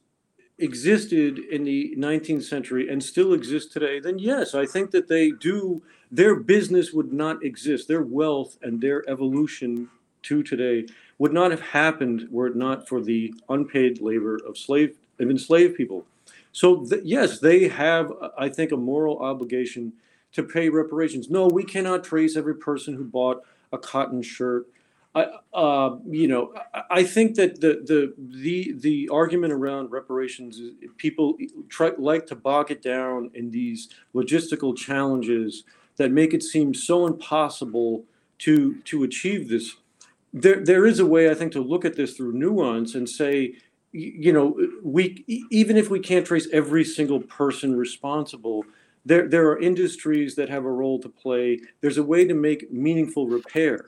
existed 0.59 1.39
in 1.39 1.63
the 1.63 1.95
19th 1.97 2.43
century 2.43 2.89
and 2.89 3.03
still 3.03 3.33
exist 3.33 3.71
today, 3.71 3.99
then 3.99 4.19
yes, 4.19 4.53
I 4.53 4.65
think 4.65 4.91
that 4.91 5.07
they 5.07 5.31
do, 5.31 5.81
their 6.11 6.35
business 6.35 6.91
would 6.93 7.13
not 7.13 7.43
exist. 7.43 7.87
Their 7.87 8.01
wealth 8.01 8.57
and 8.61 8.81
their 8.81 9.07
evolution 9.09 9.89
to 10.23 10.43
today 10.43 10.85
would 11.17 11.33
not 11.33 11.51
have 11.51 11.61
happened 11.61 12.27
were 12.31 12.47
it 12.47 12.55
not 12.55 12.87
for 12.87 13.01
the 13.01 13.33
unpaid 13.49 14.01
labor 14.01 14.39
of 14.47 14.57
slave 14.57 14.97
of 15.19 15.29
enslaved 15.29 15.75
people. 15.75 16.05
So 16.51 16.85
th- 16.85 17.03
yes, 17.03 17.39
they 17.39 17.67
have, 17.67 18.11
I 18.37 18.49
think, 18.49 18.71
a 18.71 18.77
moral 18.77 19.19
obligation 19.19 19.93
to 20.33 20.43
pay 20.43 20.69
reparations. 20.69 21.29
No, 21.29 21.47
we 21.47 21.63
cannot 21.63 22.03
trace 22.03 22.35
every 22.35 22.55
person 22.55 22.95
who 22.95 23.03
bought 23.03 23.43
a 23.71 23.77
cotton 23.77 24.21
shirt. 24.21 24.67
I, 25.15 25.25
uh, 25.53 25.97
you 26.07 26.27
know, 26.27 26.53
I 26.91 27.03
think 27.03 27.35
that 27.35 27.61
the 27.61 27.81
the 27.85 28.13
the 28.17 28.75
the 28.77 29.09
argument 29.11 29.53
around 29.53 29.91
reparations 29.91 30.59
is 30.59 30.73
people 30.97 31.35
try 31.67 31.91
like 31.97 32.27
to 32.27 32.35
bog 32.35 32.69
it 32.69 32.81
down 32.83 33.31
in 33.33 33.49
these 33.49 33.89
logistical 34.13 34.77
challenges 34.77 35.63
that 35.97 36.11
make 36.11 36.33
it 36.33 36.43
seem 36.43 36.73
so 36.73 37.07
impossible 37.07 38.05
to 38.39 38.75
to 38.83 39.03
achieve 39.03 39.49
this. 39.49 39.77
There 40.31 40.63
there 40.63 40.85
is 40.85 40.99
a 40.99 41.05
way 41.07 41.31
I 41.31 41.33
think 41.33 41.53
to 41.53 41.61
look 41.61 41.85
at 41.85 41.95
this 41.95 42.13
through 42.15 42.33
nuance 42.33 42.93
and 42.93 43.09
say, 43.09 43.55
you 43.91 44.31
know, 44.31 44.59
we 44.83 45.25
even 45.49 45.75
if 45.75 45.89
we 45.89 45.99
can't 45.99 46.25
trace 46.25 46.47
every 46.53 46.85
single 46.85 47.19
person 47.19 47.75
responsible, 47.75 48.63
there, 49.05 49.27
there 49.27 49.49
are 49.49 49.59
industries 49.59 50.35
that 50.35 50.49
have 50.49 50.65
a 50.65 50.71
role 50.71 50.99
to 50.99 51.09
play. 51.09 51.59
There's 51.81 51.97
a 51.97 52.03
way 52.03 52.25
to 52.25 52.35
make 52.35 52.71
meaningful 52.71 53.27
repair. 53.27 53.87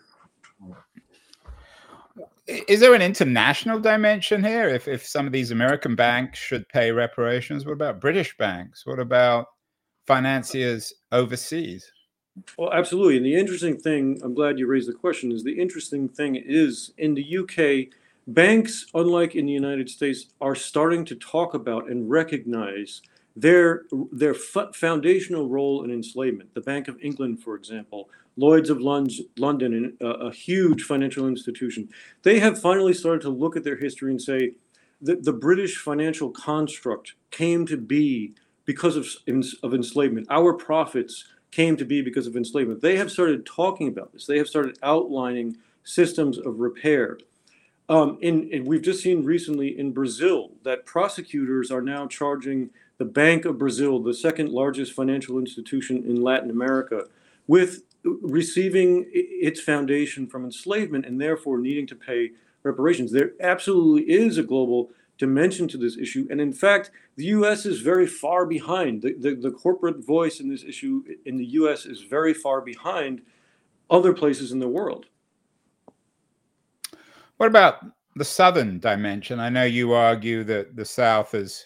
Is 2.67 2.79
there 2.79 2.93
an 2.93 3.01
international 3.01 3.79
dimension 3.79 4.43
here? 4.43 4.67
If, 4.67 4.87
if 4.87 5.05
some 5.05 5.25
of 5.25 5.31
these 5.31 5.51
American 5.51 5.95
banks 5.95 6.39
should 6.39 6.67
pay 6.69 6.91
reparations, 6.91 7.65
what 7.65 7.73
about 7.73 8.01
British 8.01 8.35
banks? 8.37 8.85
What 8.85 8.99
about 8.99 9.47
financiers 10.05 10.93
overseas? 11.11 11.89
Well, 12.57 12.71
absolutely. 12.73 13.17
And 13.17 13.25
the 13.25 13.35
interesting 13.35 13.77
thing, 13.77 14.19
I'm 14.23 14.33
glad 14.33 14.59
you 14.59 14.67
raised 14.67 14.89
the 14.89 14.93
question, 14.93 15.31
is 15.31 15.43
the 15.43 15.59
interesting 15.59 16.09
thing 16.09 16.35
is 16.35 16.91
in 16.97 17.13
the 17.13 17.37
UK, 17.37 17.93
banks, 18.27 18.85
unlike 18.93 19.35
in 19.35 19.45
the 19.45 19.51
United 19.53 19.89
States, 19.89 20.27
are 20.39 20.55
starting 20.55 21.05
to 21.05 21.15
talk 21.15 21.53
about 21.53 21.89
and 21.89 22.09
recognize 22.09 23.01
their 23.35 23.83
their 24.11 24.33
foundational 24.33 25.47
role 25.47 25.83
in 25.83 25.91
enslavement. 25.91 26.53
The 26.53 26.61
Bank 26.61 26.89
of 26.89 26.97
England, 27.01 27.41
for 27.41 27.55
example, 27.55 28.09
Lloyd's 28.41 28.71
of 28.71 28.81
London, 28.81 29.97
a, 30.01 30.05
a 30.05 30.31
huge 30.31 30.83
financial 30.83 31.27
institution, 31.27 31.87
they 32.23 32.39
have 32.39 32.59
finally 32.59 32.93
started 32.93 33.21
to 33.21 33.29
look 33.29 33.55
at 33.55 33.63
their 33.63 33.77
history 33.77 34.09
and 34.09 34.21
say 34.21 34.53
that 34.99 35.23
the 35.23 35.33
British 35.33 35.77
financial 35.77 36.31
construct 36.31 37.13
came 37.29 37.67
to 37.67 37.77
be 37.77 38.33
because 38.65 38.95
of, 38.95 39.07
of 39.63 39.73
enslavement. 39.73 40.25
Our 40.29 40.53
profits 40.53 41.25
came 41.51 41.77
to 41.77 41.85
be 41.85 42.01
because 42.01 42.25
of 42.25 42.35
enslavement. 42.35 42.81
They 42.81 42.95
have 42.97 43.11
started 43.11 43.45
talking 43.45 43.87
about 43.87 44.11
this. 44.11 44.25
They 44.25 44.37
have 44.39 44.47
started 44.47 44.77
outlining 44.81 45.57
systems 45.83 46.39
of 46.39 46.59
repair. 46.59 47.19
Um, 47.89 48.17
we've 48.63 48.81
just 48.81 49.03
seen 49.03 49.23
recently 49.23 49.77
in 49.77 49.91
Brazil 49.91 50.51
that 50.63 50.85
prosecutors 50.85 51.69
are 51.69 51.81
now 51.81 52.07
charging 52.07 52.69
the 52.97 53.05
Bank 53.05 53.45
of 53.45 53.57
Brazil, 53.57 53.99
the 53.99 54.13
second 54.13 54.49
largest 54.49 54.93
financial 54.93 55.37
institution 55.37 55.97
in 56.05 56.23
Latin 56.23 56.49
America, 56.49 57.05
with 57.47 57.83
receiving 58.03 59.05
its 59.11 59.61
foundation 59.61 60.27
from 60.27 60.45
enslavement 60.45 61.05
and 61.05 61.19
therefore 61.19 61.57
needing 61.57 61.87
to 61.87 61.95
pay 61.95 62.31
reparations. 62.63 63.11
There 63.11 63.31
absolutely 63.39 64.11
is 64.11 64.37
a 64.37 64.43
global 64.43 64.89
dimension 65.17 65.67
to 65.67 65.77
this 65.77 65.97
issue. 65.97 66.27
And 66.31 66.41
in 66.41 66.51
fact, 66.51 66.91
the 67.15 67.25
US 67.25 67.65
is 67.65 67.81
very 67.81 68.07
far 68.07 68.45
behind. 68.45 69.03
The, 69.03 69.13
the, 69.13 69.35
the, 69.35 69.51
corporate 69.51 70.03
voice 70.03 70.39
in 70.39 70.49
this 70.49 70.63
issue 70.63 71.03
in 71.25 71.37
the 71.37 71.45
US 71.45 71.85
is 71.85 72.01
very 72.01 72.33
far 72.33 72.59
behind 72.59 73.21
other 73.91 74.13
places 74.13 74.51
in 74.51 74.59
the 74.59 74.67
world. 74.67 75.05
What 77.37 77.47
about 77.47 77.85
the 78.15 78.25
Southern 78.25 78.79
dimension? 78.79 79.39
I 79.39 79.49
know 79.49 79.63
you 79.63 79.93
argue 79.93 80.43
that 80.45 80.75
the 80.75 80.85
South 80.85 81.33
has 81.33 81.65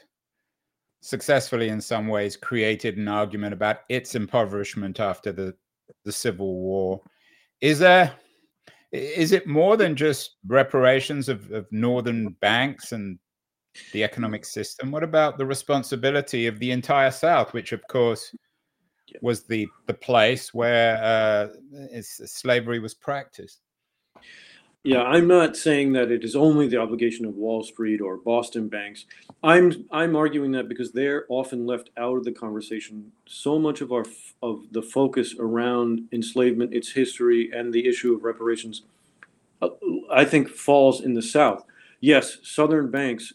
successfully 1.01 1.69
in 1.69 1.79
some 1.79 2.07
ways 2.07 2.35
created 2.35 2.97
an 2.97 3.07
argument 3.07 3.53
about 3.53 3.81
its 3.89 4.15
impoverishment 4.15 4.99
after 4.99 5.31
the, 5.31 5.55
the 6.03 6.11
civil 6.11 6.55
war. 6.55 7.01
Is 7.61 7.79
there 7.79 8.13
is 8.91 9.31
it 9.31 9.47
more 9.47 9.75
than 9.75 9.95
just 9.95 10.37
reparations 10.47 11.27
of, 11.27 11.51
of 11.51 11.65
northern 11.71 12.29
banks 12.39 12.91
and 12.91 13.19
the 13.91 14.03
economic 14.03 14.45
system? 14.45 14.91
What 14.91 15.03
about 15.03 15.37
the 15.37 15.45
responsibility 15.45 16.47
of 16.47 16.59
the 16.59 16.71
entire 16.71 17.11
south 17.11 17.53
which 17.53 17.71
of 17.71 17.85
course 17.87 18.33
was 19.21 19.45
the 19.45 19.67
the 19.87 19.93
place 19.93 20.53
where 20.53 20.97
uh, 21.03 21.47
slavery 22.01 22.79
was 22.79 22.93
practiced 22.93 23.61
Yeah, 24.85 25.01
I'm 25.01 25.27
not 25.27 25.57
saying 25.57 25.93
that 25.93 26.11
it 26.11 26.23
is 26.23 26.35
only 26.35 26.67
the 26.67 26.77
obligation 26.77 27.25
of 27.25 27.33
Wall 27.33 27.63
Street 27.63 28.01
or 28.01 28.17
Boston 28.17 28.67
banks. 28.67 29.05
I'm 29.41 29.87
I'm 29.91 30.15
arguing 30.15 30.51
that 30.51 30.69
because 30.69 30.91
they're 30.91 31.25
often 31.27 31.65
left 31.65 31.89
out 31.97 32.17
of 32.17 32.23
the 32.23 32.31
conversation. 32.31 33.11
So 33.25 33.57
much 33.57 33.81
of 33.81 33.91
our 33.91 34.05
of 34.43 34.61
the 34.73 34.83
focus 34.83 35.33
around 35.39 36.01
enslavement, 36.11 36.71
its 36.71 36.91
history, 36.91 37.49
and 37.51 37.73
the 37.73 37.87
issue 37.87 38.13
of 38.13 38.23
reparations, 38.23 38.83
uh, 39.59 39.69
I 40.13 40.23
think 40.23 40.49
falls 40.49 41.01
in 41.01 41.15
the 41.15 41.23
South. 41.23 41.65
Yes, 41.99 42.37
Southern 42.43 42.91
banks 42.91 43.33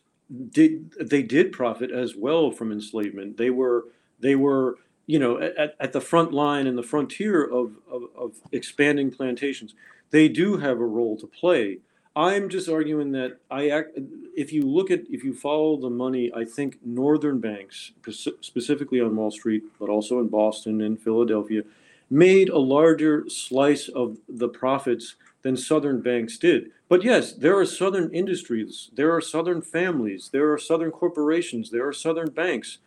did 0.53 0.93
they 1.01 1.25
did 1.25 1.51
profit 1.51 1.91
as 1.91 2.15
well 2.15 2.53
from 2.53 2.71
enslavement. 2.71 3.39
They 3.39 3.51
were 3.51 3.87
they 4.21 4.37
were 4.37 4.77
you 5.09 5.19
know 5.19 5.41
at, 5.41 5.75
at 5.81 5.93
the 5.93 6.01
front 6.01 6.33
line 6.33 6.69
and 6.69 6.79
the 6.79 6.85
frontier 6.85 7.43
of, 7.43 7.73
of, 7.91 8.03
of 8.17 8.35
expanding 8.53 9.11
plantations 9.11 9.75
they 10.11 10.29
do 10.29 10.57
have 10.57 10.81
a 10.81 10.87
role 10.87 11.17
to 11.19 11.27
play. 11.27 11.79
I'm 12.17 12.49
just 12.49 12.69
arguing 12.69 13.13
that 13.13 13.39
I 13.51 13.69
act, 13.69 13.99
if 14.37 14.53
you 14.53 14.63
look 14.63 14.91
at 14.91 15.03
if 15.09 15.23
you 15.23 15.33
follow 15.33 15.77
the 15.77 15.91
money, 15.91 16.33
I 16.35 16.45
think 16.45 16.79
northern 16.85 17.39
banks, 17.39 17.93
specifically 18.41 19.01
on 19.01 19.15
Wall 19.15 19.31
Street, 19.31 19.63
but 19.79 19.89
also 19.89 20.19
in 20.19 20.29
Boston 20.29 20.81
and 20.81 21.01
Philadelphia, 21.01 21.63
made 22.11 22.49
a 22.49 22.59
larger 22.59 23.29
slice 23.29 23.89
of 23.89 24.19
the 24.29 24.49
profits 24.49 25.15
than 25.43 25.57
southern 25.57 26.01
banks 26.01 26.37
did. 26.37 26.71
But 26.89 27.05
yes, 27.05 27.33
there 27.33 27.57
are 27.57 27.65
southern 27.65 28.13
industries, 28.13 28.91
there 28.93 29.15
are 29.15 29.21
southern 29.21 29.63
families, 29.63 30.31
there 30.33 30.53
are 30.53 30.59
southern 30.59 30.91
corporations, 30.91 31.71
there 31.71 31.87
are 31.87 31.93
southern 31.93 32.31
banks. 32.31 32.79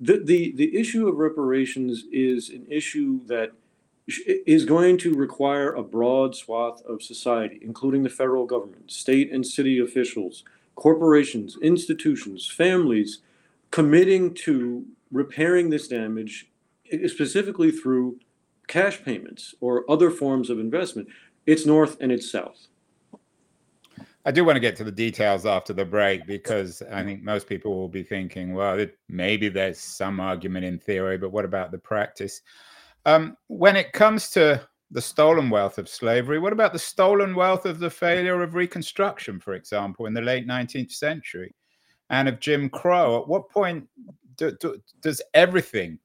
The 0.00 0.16
the, 0.16 0.52
the 0.52 0.74
issue 0.76 1.06
of 1.06 1.16
reparations 1.16 2.04
is 2.10 2.48
an 2.48 2.66
issue 2.70 3.20
that 3.26 3.52
is 4.06 4.64
going 4.64 4.98
to 4.98 5.14
require 5.14 5.72
a 5.72 5.82
broad 5.82 6.34
swath 6.34 6.82
of 6.86 7.02
society, 7.02 7.58
including 7.62 8.02
the 8.02 8.10
federal 8.10 8.46
government, 8.46 8.90
state 8.90 9.32
and 9.32 9.46
city 9.46 9.78
officials, 9.78 10.44
corporations, 10.74 11.56
institutions, 11.62 12.46
families, 12.46 13.20
committing 13.70 14.34
to 14.34 14.84
repairing 15.12 15.70
this 15.70 15.88
damage 15.88 16.50
specifically 17.06 17.70
through 17.70 18.18
cash 18.66 19.02
payments 19.04 19.54
or 19.60 19.90
other 19.90 20.10
forms 20.10 20.50
of 20.50 20.58
investment. 20.58 21.08
It's 21.46 21.66
north 21.66 21.96
and 22.00 22.10
it's 22.10 22.30
south. 22.30 22.66
I 24.24 24.30
do 24.30 24.44
want 24.44 24.54
to 24.56 24.60
get 24.60 24.76
to 24.76 24.84
the 24.84 24.92
details 24.92 25.46
after 25.46 25.72
the 25.72 25.84
break 25.84 26.26
because 26.26 26.80
I 26.92 27.02
think 27.02 27.24
most 27.24 27.48
people 27.48 27.74
will 27.74 27.88
be 27.88 28.04
thinking, 28.04 28.54
well, 28.54 28.78
it, 28.78 28.96
maybe 29.08 29.48
there's 29.48 29.78
some 29.78 30.20
argument 30.20 30.64
in 30.64 30.78
theory, 30.78 31.18
but 31.18 31.30
what 31.30 31.44
about 31.44 31.72
the 31.72 31.78
practice? 31.78 32.40
Um, 33.04 33.36
when 33.48 33.76
it 33.76 33.92
comes 33.92 34.30
to 34.30 34.66
the 34.90 35.02
stolen 35.02 35.50
wealth 35.50 35.78
of 35.78 35.88
slavery, 35.88 36.38
what 36.38 36.52
about 36.52 36.72
the 36.72 36.78
stolen 36.78 37.34
wealth 37.34 37.66
of 37.66 37.78
the 37.78 37.90
failure 37.90 38.42
of 38.42 38.54
Reconstruction, 38.54 39.40
for 39.40 39.54
example, 39.54 40.06
in 40.06 40.14
the 40.14 40.20
late 40.20 40.46
19th 40.46 40.92
century, 40.92 41.54
and 42.10 42.28
of 42.28 42.40
Jim 42.40 42.68
Crow? 42.68 43.20
At 43.20 43.28
what 43.28 43.50
point 43.50 43.88
do, 44.36 44.52
do, 44.60 44.80
does 45.00 45.20
everything 45.34 45.98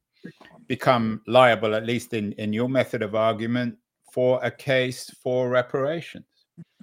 become 0.67 1.21
liable, 1.27 1.75
at 1.75 1.85
least 1.85 2.13
in, 2.13 2.31
in 2.33 2.53
your 2.53 2.69
method 2.69 3.01
of 3.01 3.15
argument, 3.15 3.77
for 4.11 4.39
a 4.43 4.49
case 4.49 5.13
for 5.21 5.49
reparations? 5.49 6.25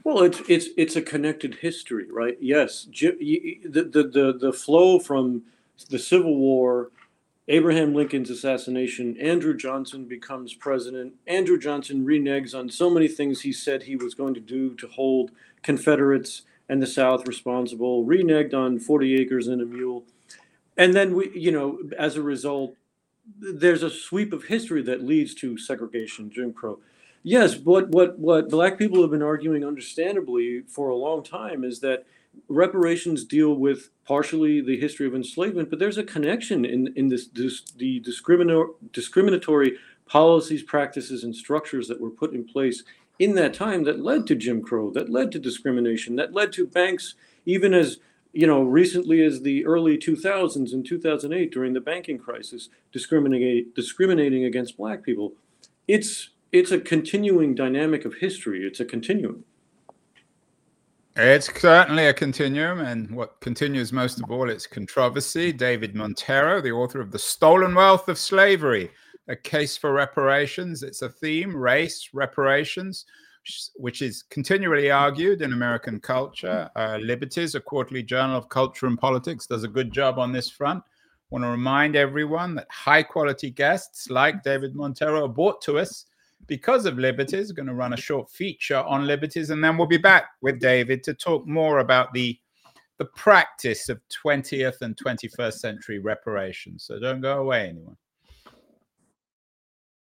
Well, 0.04 0.22
it's 0.22 0.40
it's 0.48 0.68
it's 0.76 0.96
a 0.96 1.02
connected 1.02 1.54
history, 1.54 2.06
right? 2.10 2.36
Yes, 2.38 2.86
the 2.92 3.64
the 3.64 4.10
the, 4.12 4.38
the 4.38 4.52
flow 4.52 4.98
from 4.98 5.42
the 5.88 5.98
Civil 5.98 6.36
War 6.36 6.90
Abraham 7.46 7.94
Lincoln's 7.94 8.30
assassination, 8.30 9.16
Andrew 9.18 9.54
Johnson 9.54 10.06
becomes 10.06 10.54
president. 10.54 11.14
Andrew 11.26 11.58
Johnson 11.58 12.06
reneges 12.06 12.54
on 12.58 12.70
so 12.70 12.88
many 12.88 13.06
things 13.06 13.42
he 13.42 13.52
said 13.52 13.82
he 13.82 13.96
was 13.96 14.14
going 14.14 14.34
to 14.34 14.40
do 14.40 14.74
to 14.76 14.88
hold 14.88 15.30
Confederates 15.62 16.42
and 16.68 16.82
the 16.82 16.86
South 16.86 17.28
responsible, 17.28 18.06
reneged 18.06 18.54
on 18.54 18.78
40 18.78 19.20
acres 19.20 19.48
and 19.48 19.60
a 19.60 19.66
mule. 19.66 20.04
And 20.76 20.94
then 20.94 21.14
we, 21.14 21.30
you 21.34 21.52
know, 21.52 21.78
as 21.98 22.16
a 22.16 22.22
result, 22.22 22.76
there's 23.38 23.82
a 23.82 23.90
sweep 23.90 24.32
of 24.32 24.44
history 24.44 24.82
that 24.82 25.04
leads 25.04 25.34
to 25.36 25.58
segregation, 25.58 26.30
Jim 26.30 26.52
Crow. 26.52 26.80
Yes, 27.22 27.56
what 27.56 27.88
what 27.88 28.18
what 28.18 28.50
black 28.50 28.78
people 28.78 29.00
have 29.00 29.10
been 29.10 29.22
arguing 29.22 29.64
understandably 29.64 30.62
for 30.68 30.88
a 30.88 30.96
long 30.96 31.22
time 31.22 31.64
is 31.64 31.80
that 31.80 32.04
reparations 32.48 33.24
deal 33.24 33.54
with 33.54 33.90
partially 34.04 34.60
the 34.60 34.78
history 34.78 35.06
of 35.06 35.14
enslavement, 35.14 35.70
but 35.70 35.78
there's 35.78 35.98
a 35.98 36.04
connection 36.04 36.64
in, 36.64 36.92
in 36.96 37.08
this, 37.08 37.26
this 37.28 37.62
the 37.76 38.00
discriminator, 38.00 38.68
discriminatory 38.92 39.78
policies, 40.06 40.62
practices, 40.62 41.24
and 41.24 41.34
structures 41.34 41.88
that 41.88 42.00
were 42.00 42.10
put 42.10 42.32
in 42.32 42.44
place 42.44 42.84
in 43.18 43.34
that 43.34 43.54
time 43.54 43.84
that 43.84 44.00
led 44.00 44.26
to 44.26 44.34
Jim 44.34 44.62
Crow, 44.62 44.90
that 44.90 45.10
led 45.10 45.32
to 45.32 45.38
discrimination, 45.38 46.16
that 46.16 46.34
led 46.34 46.52
to 46.52 46.66
banks, 46.66 47.14
even 47.46 47.72
as 47.72 47.98
you 48.34 48.48
know, 48.48 48.62
recently 48.62 49.22
as 49.22 49.42
the 49.42 49.64
early 49.64 49.96
2000s 49.96 50.72
in 50.72 50.82
2008 50.82 51.52
during 51.52 51.72
the 51.72 51.80
banking 51.80 52.18
crisis, 52.18 52.68
discriminating 52.90 53.66
discriminating 53.76 54.44
against 54.44 54.76
black 54.76 55.04
people. 55.04 55.34
It's 55.86 56.30
it's 56.52 56.72
a 56.72 56.80
continuing 56.80 57.54
dynamic 57.54 58.04
of 58.04 58.14
history. 58.14 58.66
It's 58.66 58.80
a 58.80 58.84
continuum. 58.84 59.44
It's 61.16 61.48
certainly 61.60 62.08
a 62.08 62.12
continuum, 62.12 62.80
and 62.80 63.08
what 63.14 63.40
continues 63.40 63.92
most 63.92 64.20
of 64.20 64.32
all, 64.32 64.50
it's 64.50 64.66
controversy. 64.66 65.52
David 65.52 65.94
Montero, 65.94 66.60
the 66.60 66.72
author 66.72 67.00
of 67.00 67.12
The 67.12 67.20
Stolen 67.20 67.72
Wealth 67.72 68.08
of 68.08 68.18
Slavery, 68.18 68.90
a 69.28 69.36
case 69.36 69.76
for 69.76 69.92
reparations. 69.92 70.82
It's 70.82 71.02
a 71.02 71.08
theme, 71.08 71.54
race, 71.54 72.08
reparations, 72.14 73.04
which 73.76 74.02
is 74.02 74.24
continually 74.24 74.90
argued 74.90 75.40
in 75.40 75.52
American 75.52 76.00
culture. 76.00 76.68
Uh, 76.74 76.98
Liberties, 77.00 77.54
a 77.54 77.60
quarterly 77.60 78.02
journal 78.02 78.36
of 78.36 78.48
culture 78.48 78.86
and 78.86 78.98
politics, 78.98 79.46
does 79.46 79.62
a 79.62 79.68
good 79.68 79.92
job 79.92 80.18
on 80.18 80.32
this 80.32 80.50
front. 80.50 80.82
I 80.82 80.90
want 81.30 81.44
to 81.44 81.48
remind 81.48 81.94
everyone 81.94 82.56
that 82.56 82.66
high 82.72 83.04
quality 83.04 83.50
guests 83.50 84.10
like 84.10 84.42
David 84.42 84.74
Montero 84.74 85.26
are 85.26 85.28
brought 85.28 85.62
to 85.62 85.78
us 85.78 86.06
because 86.46 86.86
of 86.86 86.98
liberties, 86.98 87.52
going 87.52 87.66
to 87.66 87.74
run 87.74 87.92
a 87.92 87.96
short 87.96 88.30
feature 88.30 88.78
on 88.78 89.06
liberties, 89.06 89.50
and 89.50 89.62
then 89.62 89.76
we'll 89.76 89.86
be 89.86 89.96
back 89.96 90.26
with 90.42 90.60
David 90.60 91.02
to 91.04 91.14
talk 91.14 91.46
more 91.46 91.78
about 91.78 92.12
the 92.12 92.38
the 92.98 93.04
practice 93.06 93.88
of 93.88 94.00
20th 94.24 94.80
and 94.80 94.96
21st 94.96 95.54
century 95.54 95.98
reparations. 95.98 96.84
So 96.84 97.00
don't 97.00 97.20
go 97.20 97.40
away, 97.40 97.70
anyone. 97.70 97.96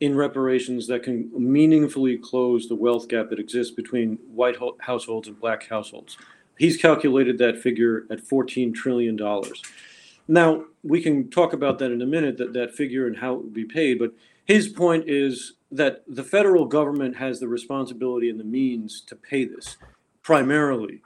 in 0.00 0.16
reparations 0.16 0.86
that 0.88 1.02
can 1.02 1.30
meaningfully 1.36 2.18
close 2.18 2.68
the 2.68 2.74
wealth 2.74 3.08
gap 3.08 3.30
that 3.30 3.38
exists 3.38 3.72
between 3.72 4.18
white 4.26 4.56
households 4.80 5.28
and 5.28 5.38
black 5.38 5.68
households. 5.68 6.16
He's 6.58 6.76
calculated 6.76 7.38
that 7.38 7.58
figure 7.58 8.06
at 8.10 8.24
$14 8.24 8.74
trillion. 8.74 9.18
Now, 10.26 10.64
we 10.82 11.02
can 11.02 11.30
talk 11.30 11.52
about 11.52 11.78
that 11.78 11.90
in 11.90 12.02
a 12.02 12.06
minute, 12.06 12.38
that, 12.38 12.52
that 12.54 12.74
figure 12.74 13.06
and 13.06 13.16
how 13.16 13.34
it 13.34 13.42
would 13.42 13.54
be 13.54 13.64
paid, 13.64 13.98
but 13.98 14.12
his 14.46 14.68
point 14.68 15.08
is 15.08 15.54
that 15.70 16.04
the 16.06 16.22
federal 16.22 16.66
government 16.66 17.16
has 17.16 17.40
the 17.40 17.48
responsibility 17.48 18.30
and 18.30 18.38
the 18.38 18.44
means 18.44 19.00
to 19.02 19.16
pay 19.16 19.44
this 19.44 19.76
primarily. 20.22 21.00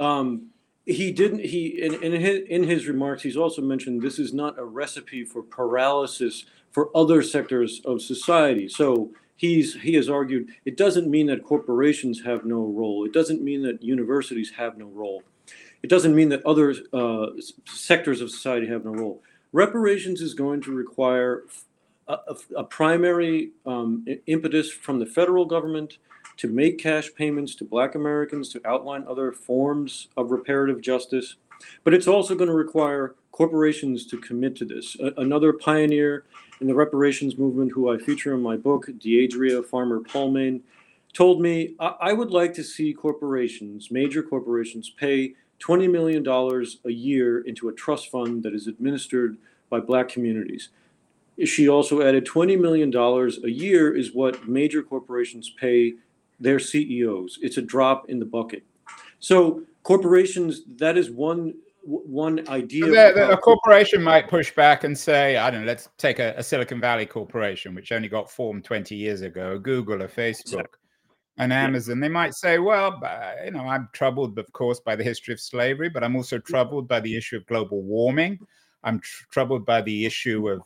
Um, 0.00 0.50
he 0.88 1.12
didn't 1.12 1.40
he 1.40 1.82
in, 1.82 2.02
in 2.02 2.12
his 2.12 2.40
in 2.48 2.62
his 2.64 2.86
remarks 2.86 3.22
he's 3.22 3.36
also 3.36 3.60
mentioned 3.60 4.00
this 4.00 4.18
is 4.18 4.32
not 4.32 4.58
a 4.58 4.64
recipe 4.64 5.22
for 5.22 5.42
paralysis 5.42 6.46
for 6.70 6.96
other 6.96 7.22
sectors 7.22 7.80
of 7.84 8.02
society. 8.02 8.68
So 8.68 9.10
he's 9.36 9.74
he 9.74 9.94
has 9.94 10.08
argued 10.08 10.50
it 10.64 10.76
doesn't 10.76 11.08
mean 11.08 11.26
that 11.26 11.44
corporations 11.44 12.22
have 12.24 12.44
no 12.44 12.60
role. 12.60 13.04
It 13.04 13.12
doesn't 13.12 13.42
mean 13.42 13.62
that 13.62 13.82
universities 13.82 14.52
have 14.56 14.76
no 14.76 14.86
role. 14.86 15.22
It 15.82 15.88
doesn't 15.90 16.14
mean 16.14 16.28
that 16.30 16.44
other 16.44 16.74
uh, 16.92 17.26
sectors 17.64 18.20
of 18.20 18.30
society 18.30 18.66
have 18.66 18.84
no 18.84 18.92
role. 18.92 19.22
Reparations 19.52 20.20
is 20.20 20.34
going 20.34 20.60
to 20.62 20.72
require 20.72 21.44
a, 22.08 22.14
a, 22.14 22.36
a 22.56 22.64
primary 22.64 23.52
um, 23.64 24.04
impetus 24.26 24.70
from 24.70 24.98
the 24.98 25.06
federal 25.06 25.44
government 25.44 25.98
to 26.38 26.48
make 26.48 26.78
cash 26.78 27.10
payments 27.14 27.54
to 27.56 27.64
Black 27.64 27.94
Americans, 27.94 28.48
to 28.50 28.60
outline 28.66 29.04
other 29.08 29.32
forms 29.32 30.08
of 30.16 30.30
reparative 30.30 30.80
justice. 30.80 31.36
But 31.84 31.94
it's 31.94 32.06
also 32.06 32.34
going 32.34 32.48
to 32.48 32.54
require 32.54 33.14
corporations 33.38 34.04
to 34.04 34.18
commit 34.18 34.56
to 34.56 34.64
this. 34.64 34.96
A- 34.98 35.14
another 35.18 35.52
pioneer 35.52 36.24
in 36.60 36.66
the 36.66 36.74
reparations 36.74 37.38
movement, 37.38 37.70
who 37.70 37.88
I 37.88 37.96
feature 37.96 38.34
in 38.34 38.42
my 38.42 38.56
book, 38.56 38.88
Deadria 38.98 39.64
Farmer-Paellmann, 39.64 40.60
told 41.12 41.40
me 41.40 41.76
I-, 41.78 41.94
I 42.00 42.12
would 42.14 42.32
like 42.32 42.52
to 42.54 42.64
see 42.64 42.92
corporations, 42.92 43.92
major 43.92 44.24
corporations, 44.24 44.90
pay 44.90 45.34
$20 45.60 45.88
million 45.88 46.26
a 46.84 46.90
year 46.90 47.42
into 47.42 47.68
a 47.68 47.72
trust 47.72 48.10
fund 48.10 48.42
that 48.42 48.54
is 48.54 48.66
administered 48.66 49.38
by 49.70 49.78
Black 49.78 50.08
communities. 50.08 50.70
She 51.44 51.68
also 51.68 52.02
added 52.02 52.26
$20 52.26 52.60
million 52.60 52.92
a 52.92 53.48
year 53.48 53.96
is 53.96 54.12
what 54.12 54.48
major 54.48 54.82
corporations 54.82 55.48
pay 55.50 55.94
their 56.40 56.58
CEOs. 56.58 57.38
It's 57.40 57.56
a 57.56 57.62
drop 57.62 58.10
in 58.10 58.18
the 58.18 58.24
bucket. 58.24 58.64
So 59.20 59.62
corporations, 59.84 60.62
that 60.78 60.98
is 60.98 61.08
one 61.08 61.54
one 61.82 62.48
idea. 62.48 62.86
The, 62.86 63.12
the, 63.14 63.30
a 63.30 63.36
corporation 63.36 64.02
might 64.02 64.28
push 64.28 64.54
back 64.54 64.84
and 64.84 64.96
say, 64.96 65.36
I 65.36 65.50
don't 65.50 65.62
know, 65.62 65.66
let's 65.66 65.88
take 65.98 66.18
a, 66.18 66.34
a, 66.36 66.42
Silicon 66.42 66.80
Valley 66.80 67.06
corporation, 67.06 67.74
which 67.74 67.92
only 67.92 68.08
got 68.08 68.30
formed 68.30 68.64
20 68.64 68.94
years 68.94 69.22
ago, 69.22 69.58
Google 69.58 70.02
or 70.02 70.08
Facebook. 70.08 70.66
And 71.38 71.52
Amazon, 71.52 72.00
they 72.00 72.08
might 72.08 72.34
say, 72.34 72.58
well, 72.58 73.00
you 73.44 73.52
know, 73.52 73.60
I'm 73.60 73.88
troubled, 73.92 74.38
of 74.38 74.52
course, 74.52 74.80
by 74.80 74.96
the 74.96 75.04
history 75.04 75.32
of 75.32 75.40
slavery, 75.40 75.88
but 75.88 76.02
I'm 76.02 76.16
also 76.16 76.38
troubled 76.38 76.88
by 76.88 76.98
the 76.98 77.16
issue 77.16 77.36
of 77.36 77.46
global 77.46 77.82
warming. 77.82 78.40
I'm 78.82 78.98
tr- 78.98 79.24
troubled 79.30 79.64
by 79.64 79.82
the 79.82 80.04
issue 80.04 80.48
of 80.48 80.62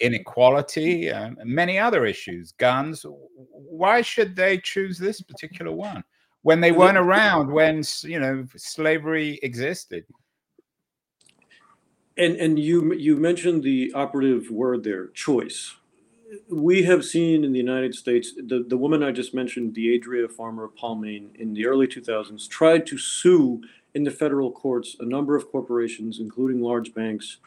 inequality, 0.00 1.08
and 1.08 1.36
many 1.44 1.78
other 1.78 2.06
issues, 2.06 2.52
guns. 2.52 3.06
Why 3.08 4.02
should 4.02 4.36
they 4.36 4.58
choose 4.58 4.98
this 4.98 5.20
particular 5.20 5.72
one 5.72 6.02
when 6.42 6.60
they 6.60 6.72
weren't 6.72 6.98
around 6.98 7.50
when 7.50 7.82
you 8.02 8.20
know 8.20 8.44
slavery 8.56 9.38
existed? 9.42 10.04
And 12.16 12.36
and 12.36 12.58
you 12.58 12.94
you 12.94 13.16
mentioned 13.16 13.62
the 13.62 13.92
operative 13.94 14.50
word 14.50 14.84
there, 14.84 15.08
choice. 15.08 15.76
We 16.48 16.82
have 16.84 17.04
seen 17.04 17.44
in 17.44 17.52
the 17.52 17.58
United 17.58 17.94
States 17.94 18.32
the, 18.34 18.64
the 18.66 18.76
woman 18.76 19.02
I 19.02 19.12
just 19.12 19.32
mentioned, 19.32 19.74
Deadria 19.74 20.28
Farmer 20.28 20.64
of 20.64 20.74
Paellmann, 20.74 21.36
in 21.36 21.54
the 21.54 21.66
early 21.66 21.86
2000s, 21.86 22.48
tried 22.48 22.84
to 22.86 22.98
sue 22.98 23.62
in 23.94 24.02
the 24.04 24.10
federal 24.10 24.50
courts 24.50 24.96
a 24.98 25.04
number 25.04 25.36
of 25.36 25.50
corporations, 25.50 26.18
including 26.18 26.60
large 26.60 26.92
banks, 26.94 27.38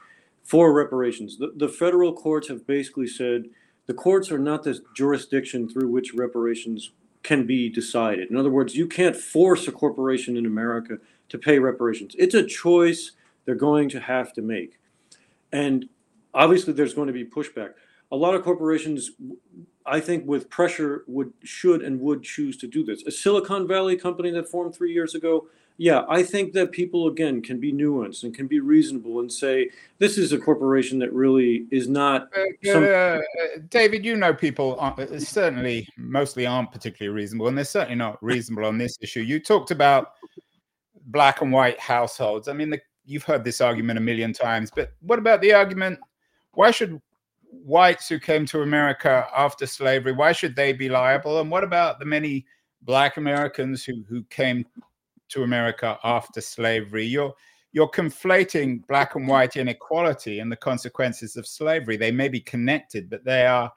for 0.44 0.74
reparations. 0.74 1.38
The, 1.38 1.52
the 1.56 1.68
federal 1.68 2.14
courts 2.14 2.48
have 2.48 2.66
basically 2.66 3.06
said 3.08 3.50
the 3.86 3.94
courts 3.94 4.32
are 4.32 4.40
not 4.40 4.64
the 4.64 4.80
jurisdiction 4.96 5.68
through 5.68 5.90
which 5.90 6.14
reparations 6.14 6.92
can 7.24 7.46
be 7.46 7.70
decided. 7.70 8.32
In 8.32 8.38
other 8.38 8.50
words, 8.50 8.76
you 8.76 8.88
can't 8.88 9.16
force 9.16 9.68
a 9.68 9.72
corporation 9.72 10.38
in 10.38 10.46
America 10.46 11.00
to 11.30 11.38
pay 11.38 11.60
reparations. 11.60 12.16
It's 12.18 12.34
a 12.34 12.46
choice 12.46 13.12
they're 13.50 13.56
going 13.56 13.90
to 13.90 14.00
have 14.00 14.32
to 14.32 14.44
make. 14.44 14.80
And 15.52 15.90
obviously 16.36 16.72
there's 16.72 16.94
going 16.94 17.08
to 17.08 17.14
be 17.14 17.26
pushback. 17.26 17.72
A 18.12 18.16
lot 18.16 18.36
of 18.36 18.44
corporations 18.44 19.10
I 19.88 20.00
think 20.00 20.28
with 20.28 20.52
pressure 20.52 21.04
would 21.08 21.34
should 21.44 21.82
and 21.82 22.00
would 22.00 22.22
choose 22.22 22.58
to 22.58 22.68
do 22.68 22.84
this. 22.84 23.02
A 23.08 23.12
Silicon 23.12 23.68
Valley 23.68 23.98
company 23.98 24.30
that 24.30 24.48
formed 24.48 24.76
3 24.76 24.94
years 24.94 25.16
ago 25.16 25.48
yeah, 25.82 26.04
I 26.10 26.24
think 26.24 26.52
that 26.54 26.74
people 26.74 27.08
again 27.08 27.42
can 27.42 27.58
be 27.58 27.72
nuanced 27.72 28.24
and 28.24 28.36
can 28.36 28.48
be 28.48 28.60
reasonable 28.60 29.22
and 29.22 29.32
say 29.32 29.70
this 29.98 30.18
is 30.18 30.34
a 30.34 30.38
corporation 30.38 31.00
that 31.00 31.12
really 31.14 31.68
is 31.72 31.88
not. 31.88 32.24
Uh, 32.36 32.44
some- 32.66 32.84
uh, 32.84 33.20
David, 33.70 34.04
you 34.04 34.18
know, 34.18 34.34
people 34.34 34.76
uh, 34.78 35.18
certainly 35.20 35.88
mostly 35.96 36.46
aren't 36.46 36.74
particularly 36.74 37.16
reasonable, 37.16 37.48
and 37.48 37.58
they're 37.58 37.64
certainly 37.64 37.96
not 37.96 38.22
reasonable 38.22 38.66
on 38.66 38.78
this 38.78 38.98
issue. 39.00 39.22
You 39.22 39.40
talked 39.40 39.72
about 39.72 40.16
black 41.06 41.42
and 41.42 41.54
white 41.54 41.80
households. 41.80 42.50
I 42.50 42.54
mean, 42.54 42.72
the, 42.72 42.82
you've 43.10 43.24
heard 43.24 43.44
this 43.44 43.62
argument 43.62 43.98
a 43.98 44.02
million 44.02 44.34
times, 44.34 44.72
but 44.74 44.94
what 45.02 45.20
about 45.20 45.42
the 45.42 45.54
argument? 45.54 46.00
Why 46.54 46.72
should 46.72 47.02
whites 47.52 48.08
who 48.08 48.20
came 48.20 48.46
to 48.48 48.62
America 48.62 49.28
after 49.36 49.66
slavery, 49.66 50.12
why 50.12 50.32
should 50.32 50.56
they 50.56 50.72
be 50.72 50.90
liable? 50.90 51.40
And 51.40 51.50
what 51.50 51.64
about 51.64 52.00
the 52.00 52.06
many 52.06 52.46
black 52.82 53.18
Americans 53.18 53.84
who 53.84 54.04
who 54.08 54.24
came 54.26 54.66
to 55.30 55.44
America 55.44 55.98
after 56.04 56.42
slavery. 56.42 57.06
You're 57.06 57.34
you're 57.72 57.90
conflating 57.90 58.86
black 58.88 59.16
and 59.16 59.28
white 59.28 59.56
inequality 59.56 60.40
and 60.40 60.52
the 60.52 60.56
consequences 60.56 61.38
of 61.38 61.48
slavery. 61.48 61.98
They 61.98 62.12
may 62.12 62.28
be 62.28 62.40
connected, 62.40 63.10
but 63.10 63.24
they 63.24 63.46
are 63.46 63.72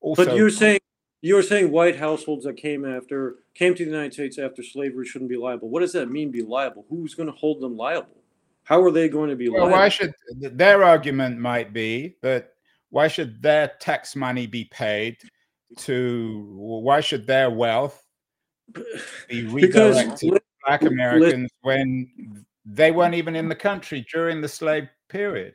also. 0.00 0.24
But 0.24 0.36
you're 0.36 0.50
saying 0.50 0.80
you're 1.20 1.42
saying 1.42 1.70
white 1.70 1.96
households 1.96 2.44
that 2.44 2.56
came 2.56 2.84
after 2.84 3.36
came 3.54 3.74
to 3.74 3.84
the 3.84 3.90
United 3.90 4.12
States 4.12 4.38
after 4.38 4.62
slavery 4.62 5.06
shouldn't 5.06 5.30
be 5.30 5.36
liable. 5.36 5.68
What 5.68 5.80
does 5.80 5.92
that 5.92 6.10
mean? 6.10 6.30
Be 6.30 6.42
liable? 6.42 6.84
Who's 6.88 7.14
going 7.14 7.28
to 7.28 7.38
hold 7.38 7.60
them 7.60 7.76
liable? 7.76 8.17
How 8.68 8.82
are 8.82 8.90
they 8.90 9.08
going 9.08 9.30
to 9.30 9.36
be 9.36 9.48
well, 9.48 9.62
liable? 9.62 9.78
Why 9.78 9.88
should 9.88 10.12
their 10.36 10.84
argument 10.84 11.38
might 11.38 11.72
be 11.72 12.16
that 12.20 12.50
why 12.90 13.08
should 13.08 13.40
their 13.40 13.72
tax 13.80 14.14
money 14.14 14.46
be 14.46 14.66
paid 14.66 15.16
to 15.78 16.46
why 16.54 17.00
should 17.00 17.26
their 17.26 17.50
wealth 17.50 18.06
be 19.26 19.46
redirected 19.46 20.18
to 20.18 20.40
black 20.66 20.82
Americans 20.82 21.50
when 21.62 22.44
they 22.66 22.90
weren't 22.90 23.14
even 23.14 23.34
in 23.34 23.48
the 23.48 23.54
country 23.54 24.06
during 24.12 24.42
the 24.42 24.48
slave 24.48 24.86
period? 25.08 25.54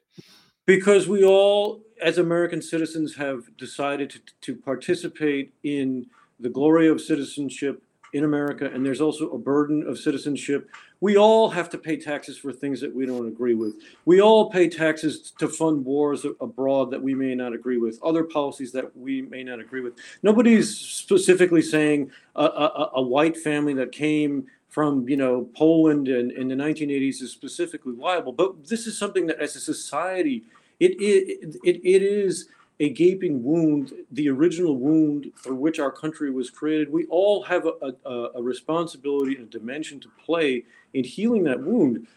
Because 0.65 1.07
we 1.07 1.23
all, 1.23 1.83
as 2.01 2.17
American 2.17 2.63
citizens, 2.63 3.15
have 3.15 3.55
decided 3.57 4.09
to, 4.09 4.21
to 4.41 4.55
participate 4.55 5.53
in 5.61 6.07
the 6.39 6.49
glory 6.49 6.87
of 6.87 6.99
citizenship 6.99 7.83
in 8.13 8.23
America, 8.23 8.69
and 8.71 8.85
there's 8.85 9.01
also 9.01 9.29
a 9.31 9.37
burden 9.37 9.85
of 9.87 9.97
citizenship. 9.97 10.69
We 11.01 11.17
all 11.17 11.49
have 11.49 11.69
to 11.71 11.77
pay 11.77 11.97
taxes 11.97 12.37
for 12.37 12.53
things 12.53 12.79
that 12.81 12.93
we 12.93 13.05
don't 13.07 13.27
agree 13.27 13.55
with. 13.55 13.75
We 14.05 14.21
all 14.21 14.51
pay 14.51 14.69
taxes 14.69 15.33
to 15.39 15.47
fund 15.47 15.83
wars 15.83 16.25
abroad 16.39 16.91
that 16.91 17.01
we 17.01 17.15
may 17.15 17.33
not 17.33 17.53
agree 17.53 17.77
with, 17.77 17.99
other 18.03 18.23
policies 18.23 18.71
that 18.73 18.95
we 18.95 19.23
may 19.23 19.43
not 19.43 19.59
agree 19.59 19.81
with. 19.81 19.93
Nobody's 20.21 20.77
specifically 20.77 21.63
saying 21.63 22.11
a, 22.35 22.45
a, 22.45 22.91
a 22.95 23.01
white 23.01 23.35
family 23.35 23.73
that 23.73 23.91
came 23.91 24.45
from 24.69 25.07
you 25.07 25.17
know 25.17 25.47
Poland 25.55 26.07
and 26.07 26.31
in 26.31 26.47
the 26.47 26.55
1980s 26.55 27.21
is 27.21 27.31
specifically 27.31 27.93
liable. 27.93 28.31
But 28.31 28.67
this 28.67 28.87
is 28.87 28.97
something 28.97 29.27
that, 29.27 29.39
as 29.39 29.55
a 29.55 29.59
society, 29.59 30.43
it 30.79 30.91
it, 30.99 31.59
it, 31.63 31.81
it 31.83 32.01
is 32.03 32.49
a 32.79 32.89
gaping 32.89 33.43
wound, 33.43 33.93
the 34.11 34.29
original 34.29 34.75
wound 34.77 35.31
through 35.37 35.55
which 35.55 35.79
our 35.79 35.91
country 35.91 36.31
was 36.31 36.49
created. 36.49 36.91
We 36.91 37.05
all 37.05 37.43
have 37.43 37.65
a, 37.65 37.93
a, 38.05 38.29
a 38.35 38.41
responsibility 38.41 39.35
and 39.35 39.47
a 39.47 39.49
dimension 39.59 39.99
to 40.01 40.09
play 40.23 40.65
in 40.93 41.03
healing 41.03 41.43
that 41.43 41.61
wound. 41.61 42.07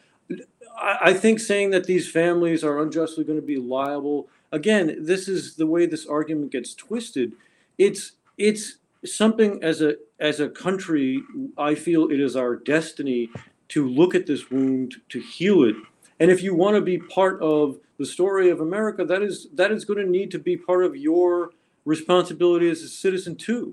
I, 0.78 0.98
I 1.02 1.12
think 1.12 1.40
saying 1.40 1.70
that 1.70 1.84
these 1.84 2.10
families 2.10 2.64
are 2.64 2.80
unjustly 2.80 3.24
going 3.24 3.40
to 3.40 3.46
be 3.46 3.58
liable 3.58 4.28
again, 4.52 4.96
this 4.98 5.28
is 5.28 5.54
the 5.56 5.66
way 5.66 5.86
this 5.86 6.06
argument 6.06 6.52
gets 6.52 6.74
twisted. 6.74 7.32
It's 7.78 8.12
it's 8.38 8.76
something 9.04 9.62
as 9.62 9.80
a 9.82 9.96
as 10.18 10.40
a 10.40 10.48
country, 10.48 11.22
I 11.58 11.74
feel 11.74 12.10
it 12.10 12.20
is 12.20 12.36
our 12.36 12.56
destiny 12.56 13.30
to 13.68 13.88
look 13.88 14.14
at 14.14 14.26
this 14.26 14.50
wound, 14.50 14.96
to 15.10 15.20
heal 15.20 15.64
it. 15.64 15.76
And 16.18 16.30
if 16.30 16.42
you 16.42 16.54
want 16.54 16.76
to 16.76 16.80
be 16.80 16.98
part 16.98 17.42
of 17.42 17.78
the 17.98 18.06
story 18.06 18.50
of 18.50 18.60
America, 18.60 19.04
that 19.04 19.22
is 19.22 19.48
that 19.54 19.70
is 19.70 19.84
going 19.84 20.04
to 20.04 20.10
need 20.10 20.30
to 20.32 20.38
be 20.38 20.56
part 20.56 20.84
of 20.84 20.96
your 20.96 21.50
responsibility 21.84 22.68
as 22.70 22.82
a 22.82 22.88
citizen 22.88 23.36
too. 23.36 23.72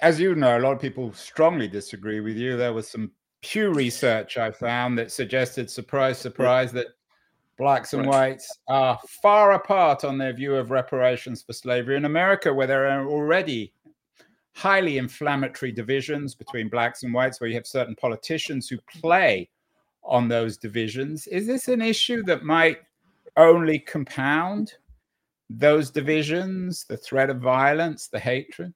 As 0.00 0.20
you 0.20 0.34
know, 0.34 0.58
a 0.58 0.60
lot 0.60 0.72
of 0.72 0.80
people 0.80 1.12
strongly 1.12 1.66
disagree 1.66 2.20
with 2.20 2.36
you. 2.36 2.56
There 2.56 2.72
was 2.72 2.88
some 2.88 3.10
Pew 3.40 3.72
research 3.72 4.36
I 4.36 4.50
found 4.50 4.98
that 4.98 5.12
suggested, 5.12 5.70
surprise, 5.70 6.18
surprise, 6.18 6.72
that 6.72 6.88
blacks 7.56 7.92
and 7.92 8.06
whites 8.06 8.58
are 8.68 8.98
far 9.22 9.52
apart 9.52 10.04
on 10.04 10.18
their 10.18 10.32
view 10.32 10.54
of 10.56 10.70
reparations 10.70 11.42
for 11.42 11.52
slavery. 11.52 11.96
In 11.96 12.04
America, 12.04 12.52
where 12.52 12.66
there 12.66 12.88
are 12.88 13.08
already 13.08 13.72
highly 14.54 14.98
inflammatory 14.98 15.70
divisions 15.70 16.34
between 16.34 16.68
blacks 16.68 17.04
and 17.04 17.14
whites, 17.14 17.40
where 17.40 17.48
you 17.48 17.54
have 17.54 17.66
certain 17.66 17.94
politicians 17.94 18.68
who 18.68 18.78
play 19.00 19.48
on 20.08 20.26
those 20.26 20.56
divisions, 20.56 21.26
is 21.26 21.46
this 21.46 21.68
an 21.68 21.82
issue 21.82 22.22
that 22.24 22.42
might 22.42 22.78
only 23.36 23.78
compound 23.78 24.72
those 25.50 25.90
divisions, 25.90 26.84
the 26.84 26.96
threat 26.96 27.30
of 27.30 27.38
violence, 27.38 28.08
the 28.08 28.18
hatred? 28.18 28.72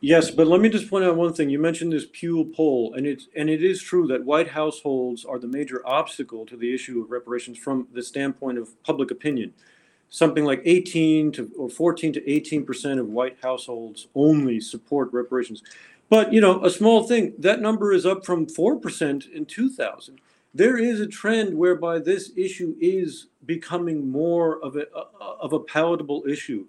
Yes, 0.00 0.30
but 0.30 0.46
let 0.46 0.60
me 0.60 0.68
just 0.68 0.88
point 0.88 1.04
out 1.04 1.16
one 1.16 1.32
thing. 1.32 1.50
You 1.50 1.58
mentioned 1.58 1.92
this 1.92 2.06
Pew 2.12 2.52
poll, 2.54 2.94
and 2.94 3.04
it's 3.04 3.26
and 3.34 3.50
it 3.50 3.64
is 3.64 3.82
true 3.82 4.06
that 4.06 4.24
white 4.24 4.48
households 4.48 5.24
are 5.24 5.40
the 5.40 5.48
major 5.48 5.86
obstacle 5.86 6.46
to 6.46 6.56
the 6.56 6.72
issue 6.72 7.02
of 7.02 7.10
reparations 7.10 7.58
from 7.58 7.88
the 7.92 8.02
standpoint 8.02 8.58
of 8.58 8.80
public 8.84 9.10
opinion. 9.10 9.52
Something 10.08 10.44
like 10.44 10.62
18 10.64 11.32
to 11.32 11.50
or 11.58 11.68
14 11.68 12.12
to 12.12 12.30
18 12.30 12.64
percent 12.64 13.00
of 13.00 13.08
white 13.08 13.38
households 13.42 14.06
only 14.14 14.60
support 14.60 15.12
reparations. 15.12 15.64
But 16.08 16.32
you 16.32 16.40
know, 16.40 16.64
a 16.64 16.70
small 16.70 17.02
thing 17.06 17.34
that 17.38 17.60
number 17.60 17.92
is 17.92 18.06
up 18.06 18.24
from 18.24 18.46
four 18.46 18.76
percent 18.76 19.26
in 19.26 19.46
2000. 19.46 20.20
There 20.54 20.78
is 20.78 21.00
a 21.00 21.06
trend 21.06 21.56
whereby 21.56 21.98
this 21.98 22.32
issue 22.36 22.74
is 22.80 23.26
becoming 23.44 24.10
more 24.10 24.62
of 24.62 24.76
a 24.76 24.86
of 24.92 25.52
a 25.52 25.60
palatable 25.60 26.24
issue. 26.26 26.66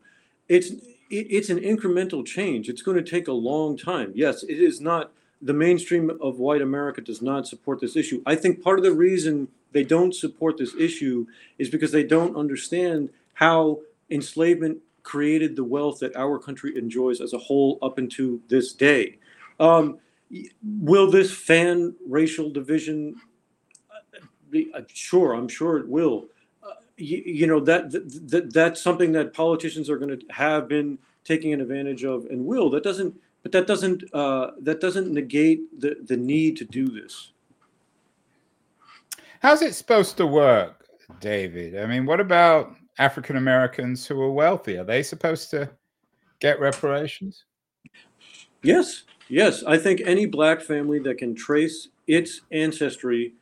It's 0.47 0.71
it, 1.09 1.27
it's 1.29 1.49
an 1.49 1.59
incremental 1.59 2.25
change. 2.25 2.69
It's 2.69 2.81
going 2.81 2.97
to 3.03 3.09
take 3.09 3.27
a 3.27 3.33
long 3.33 3.77
time. 3.77 4.11
Yes, 4.15 4.43
it 4.43 4.59
is 4.59 4.81
not 4.81 5.11
the 5.41 5.53
mainstream 5.53 6.11
of 6.21 6.39
white 6.39 6.61
America 6.61 7.01
does 7.01 7.21
not 7.21 7.47
support 7.47 7.79
this 7.79 7.95
issue. 7.95 8.21
I 8.25 8.35
think 8.35 8.61
part 8.61 8.77
of 8.77 8.83
the 8.83 8.91
reason 8.91 9.47
they 9.71 9.83
don't 9.83 10.13
support 10.13 10.57
this 10.57 10.75
issue 10.75 11.27
is 11.57 11.69
because 11.69 11.91
they 11.91 12.03
don't 12.03 12.35
understand 12.35 13.09
how 13.35 13.79
enslavement 14.09 14.79
created 15.03 15.55
the 15.55 15.63
wealth 15.63 15.99
that 15.99 16.15
our 16.15 16.37
country 16.37 16.77
enjoys 16.77 17.21
as 17.21 17.33
a 17.33 17.37
whole 17.37 17.79
up 17.81 17.97
into 17.97 18.41
this 18.49 18.73
day. 18.73 19.17
Um, 19.59 19.99
will 20.63 21.09
this 21.09 21.31
fan 21.31 21.95
racial 22.07 22.49
division? 22.49 23.15
Be, 24.49 24.71
uh, 24.73 24.81
sure, 24.93 25.33
I'm 25.33 25.47
sure 25.47 25.77
it 25.77 25.87
will 25.87 26.27
you, 26.99 27.23
you 27.25 27.47
know 27.47 27.59
that, 27.61 27.91
that 27.91 28.53
that's 28.53 28.81
something 28.81 29.11
that 29.13 29.33
politicians 29.33 29.89
are 29.89 29.97
going 29.97 30.19
to 30.19 30.25
have 30.29 30.67
been 30.67 30.99
taking 31.23 31.53
advantage 31.53 32.03
of 32.03 32.25
and 32.25 32.45
will. 32.45 32.69
That 32.69 32.83
doesn't, 32.83 33.15
but 33.41 33.51
that 33.53 33.67
doesn't 33.67 34.03
uh, 34.13 34.51
that 34.61 34.81
doesn't 34.81 35.11
negate 35.11 35.79
the 35.79 35.95
the 36.05 36.17
need 36.17 36.57
to 36.57 36.65
do 36.65 36.87
this. 36.87 37.31
How's 39.41 39.61
it 39.61 39.73
supposed 39.73 40.17
to 40.17 40.27
work, 40.27 40.85
David? 41.21 41.79
I 41.79 41.85
mean, 41.85 42.05
what 42.05 42.19
about 42.19 42.75
African 42.97 43.37
Americans 43.37 44.05
who 44.05 44.21
are 44.21 44.31
wealthy? 44.31 44.77
Are 44.77 44.83
they 44.83 45.01
supposed 45.01 45.49
to 45.51 45.69
get 46.41 46.59
reparations? 46.59 47.45
Yes, 48.61 49.03
yes. 49.29 49.63
I 49.63 49.77
think 49.77 50.01
any 50.03 50.25
black 50.25 50.61
family 50.61 50.99
that 50.99 51.17
can 51.17 51.35
trace 51.35 51.87
its 52.07 52.41
ancestry 52.51 53.33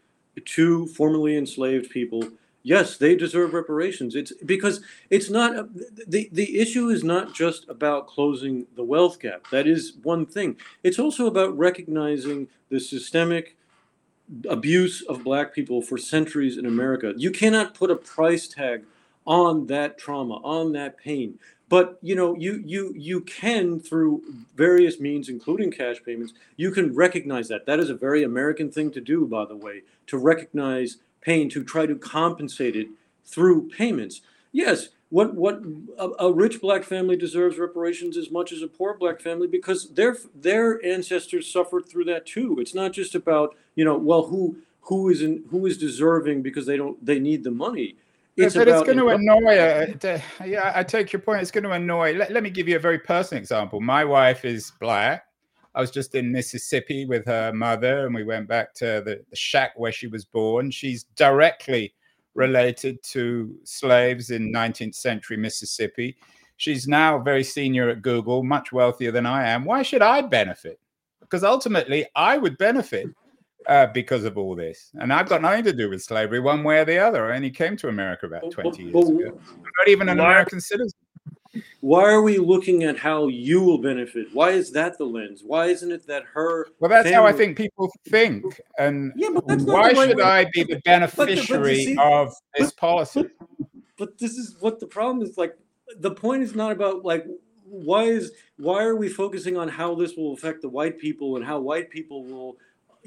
to 0.45 0.85
formerly 0.87 1.37
enslaved 1.37 1.89
people 1.89 2.29
yes, 2.67 2.97
they 2.97 3.15
deserve 3.15 3.53
reparations. 3.53 4.13
It's 4.15 4.33
because 4.45 4.81
it's 5.09 5.29
not 5.29 5.73
the 6.07 6.29
the 6.33 6.59
issue 6.59 6.89
is 6.89 7.03
not 7.03 7.33
just 7.33 7.67
about 7.69 8.07
closing 8.07 8.67
the 8.75 8.83
wealth 8.83 9.19
gap. 9.21 9.47
That 9.51 9.67
is 9.67 9.93
one 10.03 10.25
thing. 10.25 10.57
It's 10.83 10.99
also 10.99 11.27
about 11.27 11.57
recognizing 11.57 12.47
the 12.69 12.79
systemic 12.79 13.55
abuse 14.49 15.01
of 15.03 15.23
black 15.23 15.53
people 15.55 15.81
for 15.81 15.97
centuries 15.97 16.57
in 16.57 16.65
America. 16.65 17.13
You 17.15 17.31
cannot 17.31 17.73
put 17.73 17.89
a 17.89 17.95
price 17.95 18.49
tag 18.49 18.83
on 19.25 19.65
that 19.67 19.97
trauma, 19.97 20.35
on 20.43 20.73
that 20.73 20.97
pain. 20.97 21.39
But 21.69 21.99
you 22.01 22.15
know, 22.15 22.35
you 22.35 22.63
you 22.65 22.93
you 22.95 23.21
can 23.21 23.79
through 23.79 24.23
various 24.55 24.99
means, 24.99 25.27
including 25.27 25.71
cash 25.71 25.97
payments, 26.05 26.33
you 26.55 26.71
can 26.71 26.95
recognize 26.95 27.49
that. 27.49 27.65
That 27.65 27.79
is 27.79 27.89
a 27.89 27.95
very 27.95 28.23
American 28.23 28.71
thing 28.71 28.91
to 28.91 29.01
do, 29.01 29.25
by 29.25 29.45
the 29.45 29.55
way, 29.55 29.81
to 30.07 30.17
recognize 30.17 30.97
pain 31.21 31.49
to 31.49 31.63
try 31.63 31.85
to 31.85 31.95
compensate 31.95 32.75
it 32.75 32.87
through 33.25 33.67
payments. 33.67 34.21
Yes, 34.53 34.89
what 35.09 35.35
what 35.35 35.61
a, 35.97 36.09
a, 36.19 36.31
rich 36.31 36.61
black 36.61 36.83
family 36.83 37.17
deserves 37.17 37.57
reparations 37.57 38.17
as 38.17 38.31
much 38.31 38.51
as 38.51 38.61
a 38.61 38.67
poor 38.67 38.97
black 38.97 39.21
family 39.21 39.47
because 39.47 39.89
their 39.89 40.17
their 40.33 40.83
ancestors 40.85 41.51
suffered 41.51 41.87
through 41.87 42.05
that 42.05 42.25
too. 42.25 42.57
It's 42.59 42.73
not 42.73 42.93
just 42.93 43.13
about 43.15 43.55
you 43.75 43.85
know 43.85 43.97
well 43.97 44.27
who 44.27 44.57
who 44.81 45.09
is 45.09 45.21
in, 45.21 45.43
who 45.51 45.65
is 45.65 45.77
deserving 45.77 46.41
because 46.41 46.65
they 46.65 46.77
don't 46.77 47.03
they 47.05 47.19
need 47.19 47.43
the 47.43 47.51
money. 47.51 47.95
It's 48.37 48.55
but 48.55 48.67
it's 48.67 48.83
going 48.83 48.97
to 48.97 49.09
annoy. 49.09 49.57
Uh, 49.57 50.21
yeah, 50.45 50.71
I 50.75 50.83
take 50.83 51.11
your 51.11 51.19
point. 51.19 51.41
It's 51.41 51.49
going 51.49 51.63
to 51.63 51.71
annoy. 51.71 52.13
Let, 52.13 52.31
let 52.31 52.43
me 52.43 52.51
give 52.51 52.67
you 52.67 52.75
a 52.75 52.79
very 52.79 52.99
personal 52.99 53.41
example. 53.41 53.81
My 53.81 54.05
wife 54.05 54.45
is 54.45 54.71
black. 54.79 55.23
I 55.73 55.81
was 55.81 55.89
just 55.89 56.13
in 56.13 56.31
Mississippi 56.31 57.05
with 57.05 57.25
her 57.25 57.51
mother, 57.51 58.05
and 58.05 58.13
we 58.13 58.23
went 58.23 58.47
back 58.47 58.75
to 58.75 59.01
the, 59.03 59.23
the 59.29 59.35
shack 59.35 59.71
where 59.75 59.91
she 59.91 60.05
was 60.05 60.23
born. 60.23 60.69
She's 60.69 61.05
directly 61.15 61.95
related 62.35 63.01
to 63.03 63.55
slaves 63.63 64.29
in 64.29 64.53
19th 64.53 64.95
century 64.95 65.37
Mississippi. 65.37 66.15
She's 66.57 66.87
now 66.87 67.19
very 67.19 67.43
senior 67.43 67.89
at 67.89 68.03
Google, 68.03 68.43
much 68.43 68.71
wealthier 68.71 69.11
than 69.11 69.25
I 69.25 69.47
am. 69.47 69.65
Why 69.65 69.81
should 69.81 70.03
I 70.03 70.21
benefit? 70.21 70.79
Because 71.21 71.43
ultimately, 71.43 72.05
I 72.15 72.37
would 72.37 72.57
benefit 72.59 73.07
uh, 73.67 73.87
because 73.87 74.23
of 74.23 74.37
all 74.37 74.55
this. 74.55 74.91
And 74.95 75.11
I've 75.11 75.29
got 75.29 75.41
nothing 75.41 75.63
to 75.65 75.73
do 75.73 75.89
with 75.89 76.03
slavery 76.03 76.39
one 76.39 76.63
way 76.63 76.79
or 76.79 76.85
the 76.85 76.97
other. 76.97 77.31
I 77.31 77.35
only 77.35 77.51
came 77.51 77.75
to 77.77 77.87
America 77.87 78.25
about 78.25 78.51
20 78.51 78.83
years 78.83 79.09
ago. 79.09 79.39
I'm 79.49 79.71
not 79.77 79.87
even 79.87 80.09
an 80.09 80.19
American 80.19 80.61
citizen. 80.61 80.97
Why 81.79 82.03
are 82.03 82.21
we 82.21 82.37
looking 82.37 82.83
at 82.83 82.97
how 82.97 83.27
you 83.27 83.61
will 83.61 83.79
benefit? 83.79 84.27
Why 84.33 84.51
is 84.51 84.71
that 84.73 84.97
the 84.97 85.05
lens? 85.05 85.41
Why 85.43 85.67
isn't 85.67 85.91
it 85.91 86.05
that 86.07 86.23
her? 86.33 86.67
Well, 86.79 86.89
that's 86.89 87.09
family... 87.09 87.15
how 87.15 87.25
I 87.25 87.33
think 87.33 87.57
people 87.57 87.91
think. 88.09 88.59
And 88.77 89.13
yeah, 89.15 89.29
but 89.33 89.61
why 89.61 89.93
should 89.93 90.21
I 90.21 90.45
be 90.53 90.63
the 90.63 90.79
beneficiary 90.83 91.95
but, 91.95 92.03
but 92.03 92.13
of 92.13 92.33
this 92.57 92.71
policy? 92.71 93.25
But 93.97 94.17
this 94.19 94.33
is 94.33 94.57
what 94.59 94.79
the 94.79 94.87
problem 94.87 95.25
is. 95.25 95.37
Like, 95.37 95.57
the 95.99 96.11
point 96.11 96.43
is 96.43 96.53
not 96.53 96.71
about 96.71 97.03
like 97.03 97.25
why 97.63 98.03
is 98.03 98.31
why 98.57 98.83
are 98.83 98.95
we 98.95 99.09
focusing 99.09 99.57
on 99.57 99.67
how 99.67 99.95
this 99.95 100.15
will 100.15 100.33
affect 100.33 100.61
the 100.61 100.69
white 100.69 100.99
people 100.99 101.35
and 101.35 101.45
how 101.45 101.59
white 101.59 101.89
people 101.89 102.23
will 102.23 102.57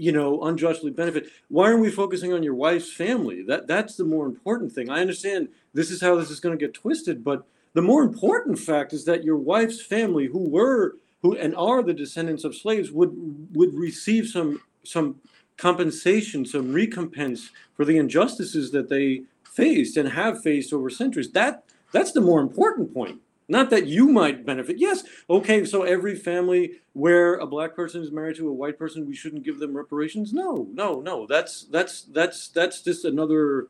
you 0.01 0.13
know 0.13 0.43
unjustly 0.45 0.91
benefit 0.91 1.29
why 1.49 1.67
aren't 1.67 1.81
we 1.81 1.91
focusing 1.91 2.33
on 2.33 2.43
your 2.43 2.55
wife's 2.55 2.93
family 2.93 3.43
that 3.43 3.67
that's 3.67 3.97
the 3.97 4.05
more 4.05 4.27
important 4.27 4.73
thing 4.73 4.89
i 4.91 5.01
understand 5.01 5.49
this 5.75 5.91
is 5.91 6.01
how 6.01 6.17
this 6.17 6.31
is 6.31 6.41
going 6.41 6.57
to 6.57 6.65
get 6.67 6.75
twisted 6.75 7.23
but 7.23 7.47
the 7.73 7.83
more 7.83 8.03
important 8.03 8.59
fact 8.59 8.93
is 8.93 9.05
that 9.05 9.25
your 9.25 9.37
wife's 9.37 9.81
family, 9.81 10.27
who 10.27 10.49
were 10.49 10.97
who 11.23 11.37
and 11.37 11.55
are 11.55 11.83
the 11.83 11.93
descendants 11.93 12.45
of 12.45 12.57
slaves, 12.57 12.91
would 12.91 13.13
would 13.55 13.75
receive 13.75 14.27
some 14.27 14.61
some 14.83 15.21
compensation, 15.57 16.45
some 16.45 16.73
recompense 16.73 17.51
for 17.77 17.85
the 17.85 17.99
injustices 17.99 18.71
that 18.73 18.89
they 18.89 19.23
faced 19.45 19.97
and 19.97 20.09
have 20.09 20.43
faced 20.43 20.73
over 20.73 20.91
centuries. 20.91 21.31
That 21.33 21.65
that's 21.93 22.13
the 22.13 22.21
more 22.21 22.41
important 22.41 22.93
point. 22.93 23.21
Not 23.51 23.69
that 23.71 23.87
you 23.87 24.07
might 24.07 24.47
benefit. 24.47 24.79
Yes, 24.79 25.03
okay, 25.29 25.65
so 25.65 25.83
every 25.83 26.15
family 26.15 26.75
where 26.93 27.35
a 27.35 27.47
black 27.49 27.75
person 27.75 28.01
is 28.01 28.13
married 28.13 28.37
to 28.37 28.49
a 28.49 28.53
white 28.53 28.79
person, 28.79 29.09
we 29.09 29.17
shouldn't 29.17 29.43
give 29.43 29.59
them 29.59 29.77
reparations. 29.77 30.33
No, 30.33 30.69
no, 30.73 31.01
no. 31.01 31.27
That's 31.27 31.65
that's 31.65 32.03
that's 32.03 32.47
that's 32.47 32.81
just 32.81 33.05
another 33.05 33.67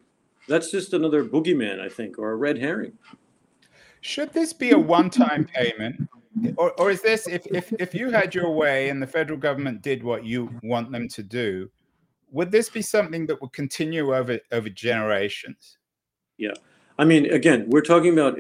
that's 0.46 0.70
just 0.70 0.92
another 0.92 1.24
boogeyman, 1.24 1.80
I 1.80 1.88
think, 1.88 2.18
or 2.18 2.32
a 2.32 2.36
red 2.36 2.58
herring. 2.58 2.92
Should 4.02 4.34
this 4.34 4.52
be 4.52 4.72
a 4.72 4.78
one-time 4.78 5.46
payment, 5.46 6.10
or, 6.56 6.72
or 6.72 6.90
is 6.90 7.00
this 7.00 7.26
if, 7.26 7.46
if 7.46 7.72
if 7.78 7.94
you 7.94 8.10
had 8.10 8.34
your 8.34 8.50
way 8.50 8.90
and 8.90 9.02
the 9.02 9.06
federal 9.06 9.38
government 9.38 9.80
did 9.80 10.02
what 10.02 10.26
you 10.26 10.50
want 10.62 10.92
them 10.92 11.08
to 11.08 11.22
do, 11.22 11.70
would 12.30 12.50
this 12.50 12.68
be 12.68 12.82
something 12.82 13.24
that 13.28 13.40
would 13.40 13.54
continue 13.54 14.14
over 14.14 14.38
over 14.52 14.68
generations? 14.68 15.78
Yeah, 16.36 16.52
I 16.98 17.06
mean, 17.06 17.32
again, 17.32 17.64
we're 17.68 17.80
talking 17.80 18.12
about 18.12 18.38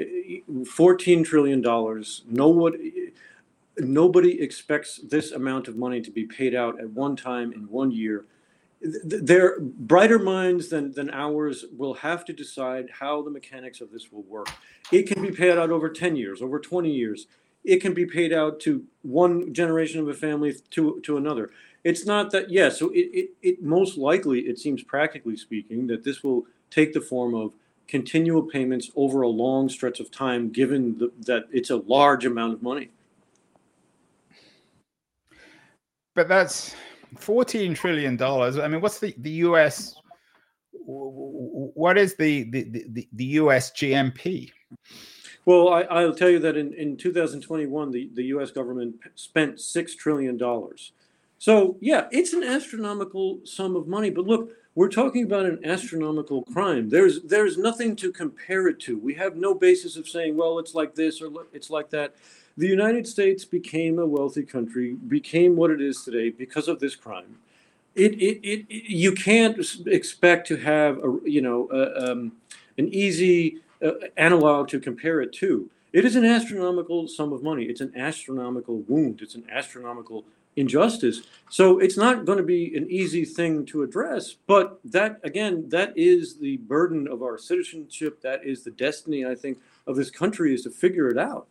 fourteen 0.64 1.24
trillion 1.24 1.60
dollars. 1.60 2.22
Nobody 2.28 3.12
nobody 3.78 4.40
expects 4.42 4.98
this 4.98 5.32
amount 5.32 5.68
of 5.68 5.76
money 5.76 6.00
to 6.02 6.10
be 6.10 6.24
paid 6.24 6.54
out 6.54 6.78
at 6.80 6.90
one 6.90 7.16
time 7.16 7.52
in 7.52 7.62
one 7.68 7.90
year 7.90 8.26
their 8.82 9.60
brighter 9.60 10.18
minds 10.18 10.68
than, 10.68 10.92
than 10.92 11.10
ours 11.10 11.66
will 11.76 11.94
have 11.94 12.24
to 12.24 12.32
decide 12.32 12.88
how 12.98 13.22
the 13.22 13.30
mechanics 13.30 13.80
of 13.80 13.90
this 13.92 14.10
will 14.10 14.22
work. 14.22 14.48
It 14.90 15.02
can 15.02 15.22
be 15.22 15.30
paid 15.30 15.58
out 15.58 15.70
over 15.70 15.90
10 15.90 16.16
years, 16.16 16.40
over 16.40 16.58
20 16.58 16.90
years. 16.90 17.26
It 17.62 17.80
can 17.80 17.92
be 17.92 18.06
paid 18.06 18.32
out 18.32 18.58
to 18.60 18.84
one 19.02 19.52
generation 19.52 20.00
of 20.00 20.08
a 20.08 20.14
family 20.14 20.54
to, 20.70 21.00
to 21.02 21.18
another. 21.18 21.50
It's 21.84 22.06
not 22.06 22.30
that, 22.30 22.50
yeah, 22.50 22.70
so 22.70 22.88
it, 22.90 23.10
it, 23.12 23.30
it 23.42 23.62
most 23.62 23.98
likely, 23.98 24.40
it 24.40 24.58
seems 24.58 24.82
practically 24.82 25.36
speaking, 25.36 25.86
that 25.88 26.02
this 26.02 26.22
will 26.22 26.46
take 26.70 26.94
the 26.94 27.00
form 27.02 27.34
of 27.34 27.52
continual 27.90 28.42
payments 28.42 28.90
over 28.96 29.22
a 29.22 29.28
long 29.28 29.68
stretch 29.68 30.00
of 30.00 30.10
time, 30.10 30.50
given 30.50 30.96
the, 30.98 31.12
that 31.26 31.44
it's 31.50 31.70
a 31.70 31.76
large 31.76 32.24
amount 32.24 32.54
of 32.54 32.62
money. 32.62 32.90
But 36.14 36.28
that's 36.28 36.74
14 37.18 37.74
trillion 37.74 38.16
dollars 38.16 38.56
i 38.56 38.68
mean 38.68 38.80
what's 38.80 39.00
the 39.00 39.12
the 39.18 39.32
us 39.32 39.96
what 40.84 41.98
is 41.98 42.14
the 42.16 42.44
the, 42.44 42.62
the, 42.64 43.08
the 43.12 43.24
U.S. 43.24 43.70
GMP? 43.72 44.50
Well, 45.46 45.68
I, 45.72 46.04
will 46.04 46.14
tell 46.14 46.28
you 46.28 46.38
that 46.40 46.56
in, 46.56 46.74
in 46.74 46.96
2021, 46.96 47.90
the, 47.90 48.10
the 48.14 48.24
U.S. 48.24 48.50
government 48.50 48.96
spent 49.14 49.56
$6 49.56 49.96
trillion. 49.96 50.38
So, 51.38 51.76
yeah, 51.80 52.08
it's 52.12 52.34
an 52.34 52.44
astronomical 52.44 53.40
sum 53.44 53.74
of 53.74 53.88
money. 53.88 54.10
But 54.10 54.26
look, 54.26 54.50
we're 54.74 54.88
talking 54.88 55.24
about 55.24 55.46
an 55.46 55.60
astronomical 55.64 56.42
crime. 56.42 56.88
There's, 56.88 57.22
there's 57.22 57.58
nothing 57.58 57.96
to 57.96 58.12
compare 58.12 58.68
it 58.68 58.78
to. 58.80 58.96
We 58.98 59.14
have 59.14 59.36
no 59.36 59.54
basis 59.54 59.96
of 59.96 60.08
saying, 60.08 60.36
well, 60.36 60.58
it's 60.58 60.74
like 60.74 60.94
this 60.94 61.20
or 61.20 61.30
it's 61.52 61.70
like 61.70 61.90
that. 61.90 62.14
The 62.56 62.68
United 62.68 63.06
States 63.06 63.44
became 63.44 63.98
a 63.98 64.06
wealthy 64.06 64.42
country, 64.42 64.94
became 64.94 65.56
what 65.56 65.70
it 65.70 65.80
is 65.80 66.04
today 66.04 66.30
because 66.30 66.68
of 66.68 66.78
this 66.78 66.94
crime. 66.94 67.38
It, 67.94 68.14
it, 68.14 68.40
it, 68.46 68.66
it 68.68 68.90
you 68.90 69.12
can't 69.12 69.58
expect 69.86 70.46
to 70.48 70.56
have 70.56 70.98
a, 70.98 71.18
you 71.24 71.42
know, 71.42 71.68
a, 71.72 72.10
um, 72.10 72.32
an 72.78 72.88
easy 72.94 73.58
uh, 73.84 73.92
analog 74.16 74.68
to 74.68 74.78
compare 74.78 75.20
it 75.20 75.32
to. 75.34 75.68
It 75.92 76.04
is 76.04 76.14
an 76.14 76.24
astronomical 76.24 77.08
sum 77.08 77.32
of 77.32 77.42
money. 77.42 77.64
It's 77.64 77.80
an 77.80 77.92
astronomical 77.96 78.84
wound. 78.86 79.22
It's 79.22 79.34
an 79.34 79.44
astronomical 79.50 80.24
injustice. 80.56 81.22
So 81.48 81.78
it's 81.78 81.96
not 81.96 82.24
going 82.24 82.38
to 82.38 82.44
be 82.44 82.76
an 82.76 82.90
easy 82.90 83.24
thing 83.24 83.66
to 83.66 83.82
address. 83.82 84.34
But 84.46 84.78
that, 84.84 85.20
again, 85.24 85.68
that 85.68 85.92
is 85.96 86.38
the 86.38 86.58
burden 86.58 87.08
of 87.08 87.22
our 87.22 87.38
citizenship. 87.38 88.20
That 88.22 88.44
is 88.44 88.62
the 88.62 88.70
destiny, 88.70 89.26
I 89.26 89.34
think, 89.34 89.58
of 89.86 89.96
this 89.96 90.10
country 90.10 90.54
is 90.54 90.62
to 90.62 90.70
figure 90.70 91.08
it 91.08 91.18
out. 91.18 91.46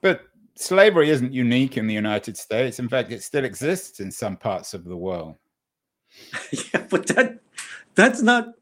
But 0.00 0.22
slavery 0.56 1.10
isn't 1.10 1.32
unique 1.32 1.76
in 1.76 1.86
the 1.86 1.94
United 1.94 2.36
States. 2.36 2.78
In 2.78 2.88
fact, 2.88 3.12
it 3.12 3.22
still 3.22 3.44
exists 3.44 4.00
in 4.00 4.10
some 4.10 4.36
parts 4.36 4.74
of 4.74 4.84
the 4.84 4.96
world. 4.96 5.36
yeah, 6.52 6.86
but 6.88 7.06
that 7.08 7.40
that's 7.94 8.22
not 8.22 8.54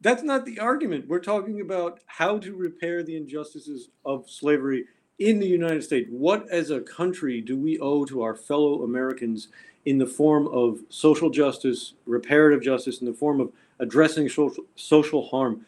that's 0.00 0.22
not 0.22 0.44
the 0.44 0.58
argument. 0.58 1.08
We're 1.08 1.20
talking 1.20 1.60
about 1.60 2.00
how 2.06 2.38
to 2.38 2.54
repair 2.54 3.02
the 3.02 3.16
injustices 3.16 3.88
of 4.04 4.28
slavery 4.28 4.84
in 5.28 5.40
the 5.40 5.46
United 5.46 5.82
States. 5.82 6.08
What, 6.10 6.48
as 6.50 6.70
a 6.70 6.80
country, 6.80 7.40
do 7.40 7.56
we 7.56 7.78
owe 7.78 8.04
to 8.06 8.22
our 8.22 8.34
fellow 8.34 8.82
Americans 8.82 9.48
in 9.84 9.98
the 9.98 10.06
form 10.06 10.46
of 10.48 10.80
social 10.88 11.30
justice, 11.30 11.94
reparative 12.06 12.62
justice, 12.62 13.00
in 13.00 13.06
the 13.06 13.12
form 13.12 13.40
of 13.40 13.52
addressing 13.78 14.28
social, 14.28 14.64
social 14.76 15.28
harm? 15.28 15.66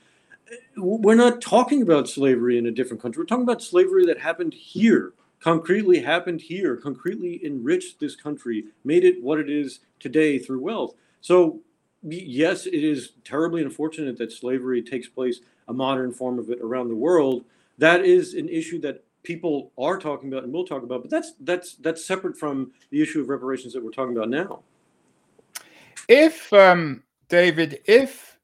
We're 0.76 1.14
not 1.14 1.40
talking 1.40 1.82
about 1.82 2.08
slavery 2.08 2.58
in 2.58 2.66
a 2.66 2.70
different 2.70 3.02
country. 3.02 3.22
We're 3.22 3.26
talking 3.26 3.44
about 3.44 3.62
slavery 3.62 4.06
that 4.06 4.20
happened 4.20 4.54
here, 4.54 5.12
concretely 5.40 6.00
happened 6.00 6.40
here, 6.40 6.76
concretely 6.76 7.44
enriched 7.44 7.98
this 7.98 8.14
country, 8.14 8.66
made 8.84 9.04
it 9.04 9.22
what 9.22 9.40
it 9.40 9.50
is 9.50 9.80
today 9.98 10.38
through 10.38 10.60
wealth. 10.60 10.94
So 11.20 11.60
yes, 12.02 12.66
it 12.66 12.84
is 12.84 13.12
terribly 13.24 13.62
unfortunate 13.62 14.18
that 14.18 14.32
slavery 14.32 14.82
takes 14.82 15.08
place, 15.08 15.40
a 15.68 15.72
modern 15.72 16.12
form 16.12 16.38
of 16.38 16.50
it 16.50 16.60
around 16.60 16.88
the 16.88 16.94
world. 16.94 17.44
That 17.78 18.04
is 18.04 18.34
an 18.34 18.48
issue 18.48 18.80
that 18.82 19.02
people 19.24 19.72
are 19.76 19.98
talking 19.98 20.32
about 20.32 20.44
and 20.44 20.52
will 20.52 20.64
talk 20.64 20.82
about, 20.82 21.02
but 21.02 21.10
that's 21.10 21.32
that's 21.40 21.74
that's 21.76 22.04
separate 22.04 22.36
from 22.36 22.70
the 22.90 23.02
issue 23.02 23.20
of 23.20 23.28
reparations 23.28 23.72
that 23.72 23.82
we're 23.82 23.90
talking 23.90 24.16
about 24.16 24.28
now. 24.28 24.60
If 26.08 26.52
um, 26.52 27.02
David, 27.28 27.80
if 27.86 28.38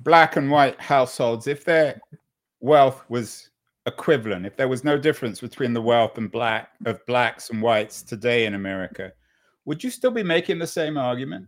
black 0.00 0.36
and 0.36 0.50
white 0.50 0.80
households, 0.80 1.46
if 1.46 1.64
their 1.64 2.00
wealth 2.60 3.04
was 3.08 3.50
equivalent, 3.86 4.44
if 4.44 4.56
there 4.56 4.68
was 4.68 4.84
no 4.84 4.98
difference 4.98 5.40
between 5.40 5.72
the 5.72 5.80
wealth 5.80 6.18
and 6.18 6.30
black 6.30 6.70
of 6.84 7.04
blacks 7.06 7.50
and 7.50 7.62
whites 7.62 8.02
today 8.02 8.44
in 8.44 8.54
America, 8.54 9.12
would 9.64 9.82
you 9.82 9.90
still 9.90 10.10
be 10.10 10.22
making 10.22 10.58
the 10.58 10.66
same 10.66 10.98
argument? 10.98 11.46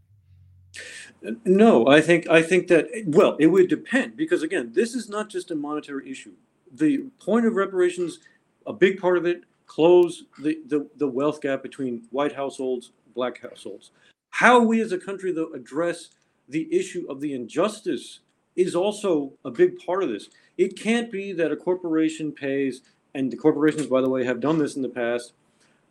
No, 1.45 1.87
I 1.89 2.01
think 2.01 2.29
I 2.29 2.43
think 2.43 2.69
that 2.69 2.87
well, 3.07 3.37
it 3.39 3.47
would 3.47 3.69
depend 3.69 4.17
because 4.17 4.43
again, 4.43 4.71
this 4.73 4.95
is 4.95 5.09
not 5.09 5.29
just 5.29 5.51
a 5.51 5.55
monetary 5.55 6.11
issue. 6.11 6.33
The 6.73 7.05
point 7.21 7.47
of 7.47 7.55
reparations, 7.55 8.21
a 8.67 8.73
big 8.73 9.01
part 9.01 9.19
of 9.19 9.27
it, 9.27 9.43
close 9.67 10.25
the, 10.41 10.59
the, 10.67 10.89
the 10.97 11.07
wealth 11.07 11.41
gap 11.41 11.63
between 11.63 12.03
white 12.11 12.35
households, 12.35 12.93
black 13.15 13.41
households. 13.41 13.91
How 14.31 14.61
we 14.61 14.81
as 14.81 14.93
a 14.93 14.99
country 14.99 15.33
though 15.33 15.53
address 15.53 16.11
the 16.49 16.69
issue 16.75 17.07
of 17.09 17.21
the 17.21 17.35
injustice 17.35 18.21
is 18.57 18.75
also 18.75 19.33
a 19.45 19.51
big 19.51 19.79
part 19.85 20.03
of 20.03 20.11
this. 20.11 20.29
It 20.59 20.79
can't 20.79 21.11
be 21.11 21.33
that 21.33 21.53
a 21.53 21.57
corporation 21.57 22.33
pays, 22.33 22.83
and 23.15 23.31
the 23.31 23.37
corporations, 23.37 23.87
by 23.87 24.01
the 24.01 24.11
way, 24.11 24.25
have 24.25 24.41
done 24.41 24.59
this 24.59 24.77
in 24.77 24.83
the 24.83 24.89
past, 24.89 25.33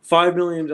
$5 0.08 0.34
million 0.34 0.70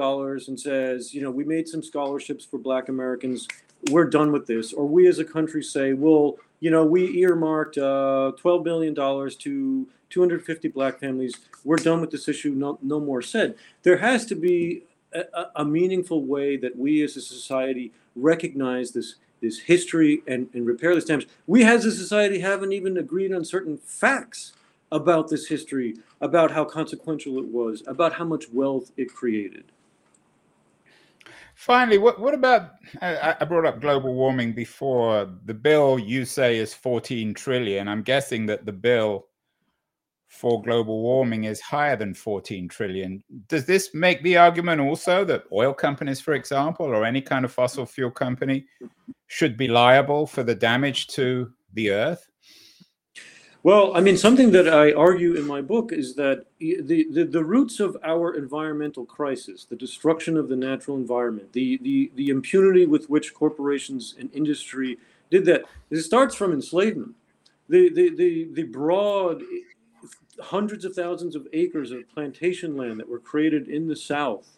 and 0.49 0.59
says, 0.61 1.15
you 1.15 1.23
know, 1.23 1.31
we 1.31 1.45
made 1.45 1.69
some 1.69 1.83
scholarships 1.83 2.45
for 2.45 2.59
black 2.59 2.89
Americans 2.89 3.47
we're 3.91 4.09
done 4.09 4.33
with 4.33 4.47
this, 4.47 4.73
or 4.73 4.87
we 4.87 5.07
as 5.07 5.19
a 5.19 5.25
country 5.25 5.63
say, 5.63 5.93
well, 5.93 6.37
you 6.61 6.71
know, 6.71 6.85
we 6.85 7.19
earmarked 7.19 7.79
uh, 7.79 8.33
$12 8.43 8.65
billion 8.65 8.95
to 8.95 9.89
250 10.11 10.69
black 10.69 10.99
families. 10.99 11.35
We're 11.65 11.77
done 11.77 12.01
with 12.01 12.11
this 12.11 12.29
issue. 12.29 12.53
No, 12.53 12.79
no 12.83 13.01
more 13.01 13.23
said. 13.23 13.55
There 13.83 13.99
has 13.99 14.27
to 14.27 14.35
be 14.35 14.85
a, 15.13 15.47
a 15.57 15.65
meaningful 15.65 16.25
way 16.25 16.57
that 16.57 16.77
we 16.77 17.03
as 17.03 17.17
a 17.17 17.21
society 17.21 17.93
recognize 18.15 18.93
this 18.93 19.17
this 19.41 19.61
history 19.61 20.21
and, 20.27 20.49
and 20.53 20.67
repair 20.67 20.95
this 20.97 21.05
damage. 21.05 21.29
We 21.47 21.63
as 21.65 21.85
a 21.85 21.93
society 21.93 22.41
haven't 22.41 22.73
even 22.73 22.97
agreed 22.97 23.33
on 23.33 23.45
certain 23.45 23.79
facts 23.79 24.53
about 24.91 25.29
this 25.29 25.47
history, 25.47 25.97
about 26.21 26.51
how 26.51 26.65
consequential 26.65 27.39
it 27.39 27.47
was, 27.47 27.83
about 27.87 28.15
how 28.15 28.25
much 28.25 28.51
wealth 28.51 28.91
it 28.97 29.15
created. 29.15 29.65
Finally, 31.59 31.99
what, 31.99 32.21
what 32.21 32.35
about? 32.35 32.75
I, 33.03 33.35
I, 33.41 33.45
brought 33.45 33.67
up 33.67 33.81
global 33.81 34.15
warming 34.15 34.53
before. 34.53 35.29
The 35.45 35.55
bill 35.55 35.99
you 35.99 36.25
say 36.25 36.57
is 36.57 36.73
14 36.73 37.35
trillion. 37.35 37.89
I'm 37.89 38.03
guessing 38.03 38.47
that 38.47 38.65
the 38.65 38.71
bill 38.71 39.27
for 40.29 40.63
global 40.63 41.03
warming 41.03 41.45
is 41.45 41.61
higher 41.61 41.97
than 41.97 42.15
14 42.15 42.69
trillion. 42.69 43.25
Does 43.49 43.67
this 43.67 43.93
make 43.93 44.23
the 44.23 44.37
argument 44.37 44.81
also 44.81 45.25
that 45.25 45.47
oil 45.53 45.75
companies, 45.75 46.21
for 46.21 46.35
example, 46.35 46.87
or 46.87 47.05
any 47.05 47.21
kind 47.21 47.45
of 47.45 47.51
fossil 47.51 47.87
fuel 47.87 48.13
company, 48.13 48.65
should 49.27 49.57
be 49.57 49.67
liable 49.67 50.29
for 50.29 50.45
the 50.45 50.55
damage 50.55 51.09
to 51.09 51.51
the 51.73 51.91
earth? 51.91 52.28
Well, 53.69 53.95
I 53.95 54.01
mean, 54.01 54.17
something 54.17 54.53
that 54.53 54.67
I 54.67 54.95
argue 54.95 55.35
in 55.35 55.47
my 55.47 55.61
book 55.61 55.93
is 55.93 56.15
that 56.15 56.47
the, 56.59 57.07
the, 57.11 57.25
the, 57.25 57.45
roots 57.45 57.81
of 57.81 57.99
our 58.03 58.35
environmental 58.35 59.05
crisis, 59.05 59.67
the 59.67 59.77
destruction 59.77 60.39
of 60.39 60.49
the 60.49 60.57
natural 60.57 60.97
environment, 60.97 61.53
the, 61.53 61.77
the, 61.83 62.11
the 62.15 62.31
impunity 62.31 62.87
with 62.87 63.11
which 63.11 63.35
corporations 63.35 64.15
and 64.19 64.31
industry 64.33 64.97
did 65.29 65.45
that, 65.45 65.65
it 65.91 66.01
starts 66.01 66.35
from 66.35 66.55
enslavement. 66.55 67.15
The, 67.69 67.91
the, 67.91 68.09
the, 68.17 68.49
the 68.55 68.63
broad 68.63 69.43
hundreds 70.41 70.87
of 70.87 70.95
thousands 70.95 71.37
of 71.37 71.47
acres 71.53 71.91
of 71.91 72.09
plantation 72.09 72.75
land 72.75 72.99
that 73.01 73.09
were 73.11 73.19
created 73.19 73.69
in 73.69 73.87
the 73.87 73.97
South 73.97 74.49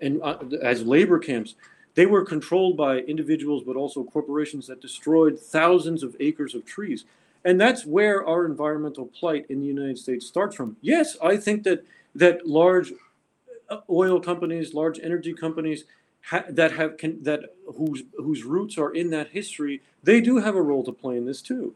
and 0.00 0.18
uh, 0.22 0.38
as 0.62 0.82
labor 0.82 1.18
camps, 1.18 1.56
they 1.94 2.06
were 2.06 2.24
controlled 2.24 2.78
by 2.78 3.00
individuals, 3.00 3.64
but 3.66 3.76
also 3.76 4.02
corporations 4.02 4.66
that 4.68 4.80
destroyed 4.80 5.38
thousands 5.38 6.02
of 6.02 6.16
acres 6.20 6.54
of 6.54 6.64
trees 6.64 7.04
and 7.46 7.60
that's 7.60 7.86
where 7.86 8.26
our 8.26 8.44
environmental 8.44 9.06
plight 9.06 9.46
in 9.48 9.60
the 9.60 9.66
United 9.66 9.98
States 9.98 10.26
starts 10.26 10.56
from. 10.56 10.76
Yes, 10.82 11.16
I 11.22 11.36
think 11.36 11.62
that 11.62 11.86
that 12.16 12.46
large 12.46 12.92
uh, 13.70 13.78
oil 13.88 14.20
companies, 14.20 14.74
large 14.74 14.98
energy 15.00 15.32
companies 15.32 15.84
ha- 16.22 16.44
that 16.50 16.72
have 16.72 16.98
can, 16.98 17.22
that 17.22 17.54
whose 17.76 18.02
whose 18.16 18.42
roots 18.42 18.76
are 18.76 18.92
in 18.92 19.10
that 19.10 19.28
history, 19.28 19.80
they 20.02 20.20
do 20.20 20.38
have 20.38 20.56
a 20.56 20.62
role 20.62 20.82
to 20.84 20.92
play 20.92 21.16
in 21.16 21.24
this 21.24 21.40
too. 21.40 21.74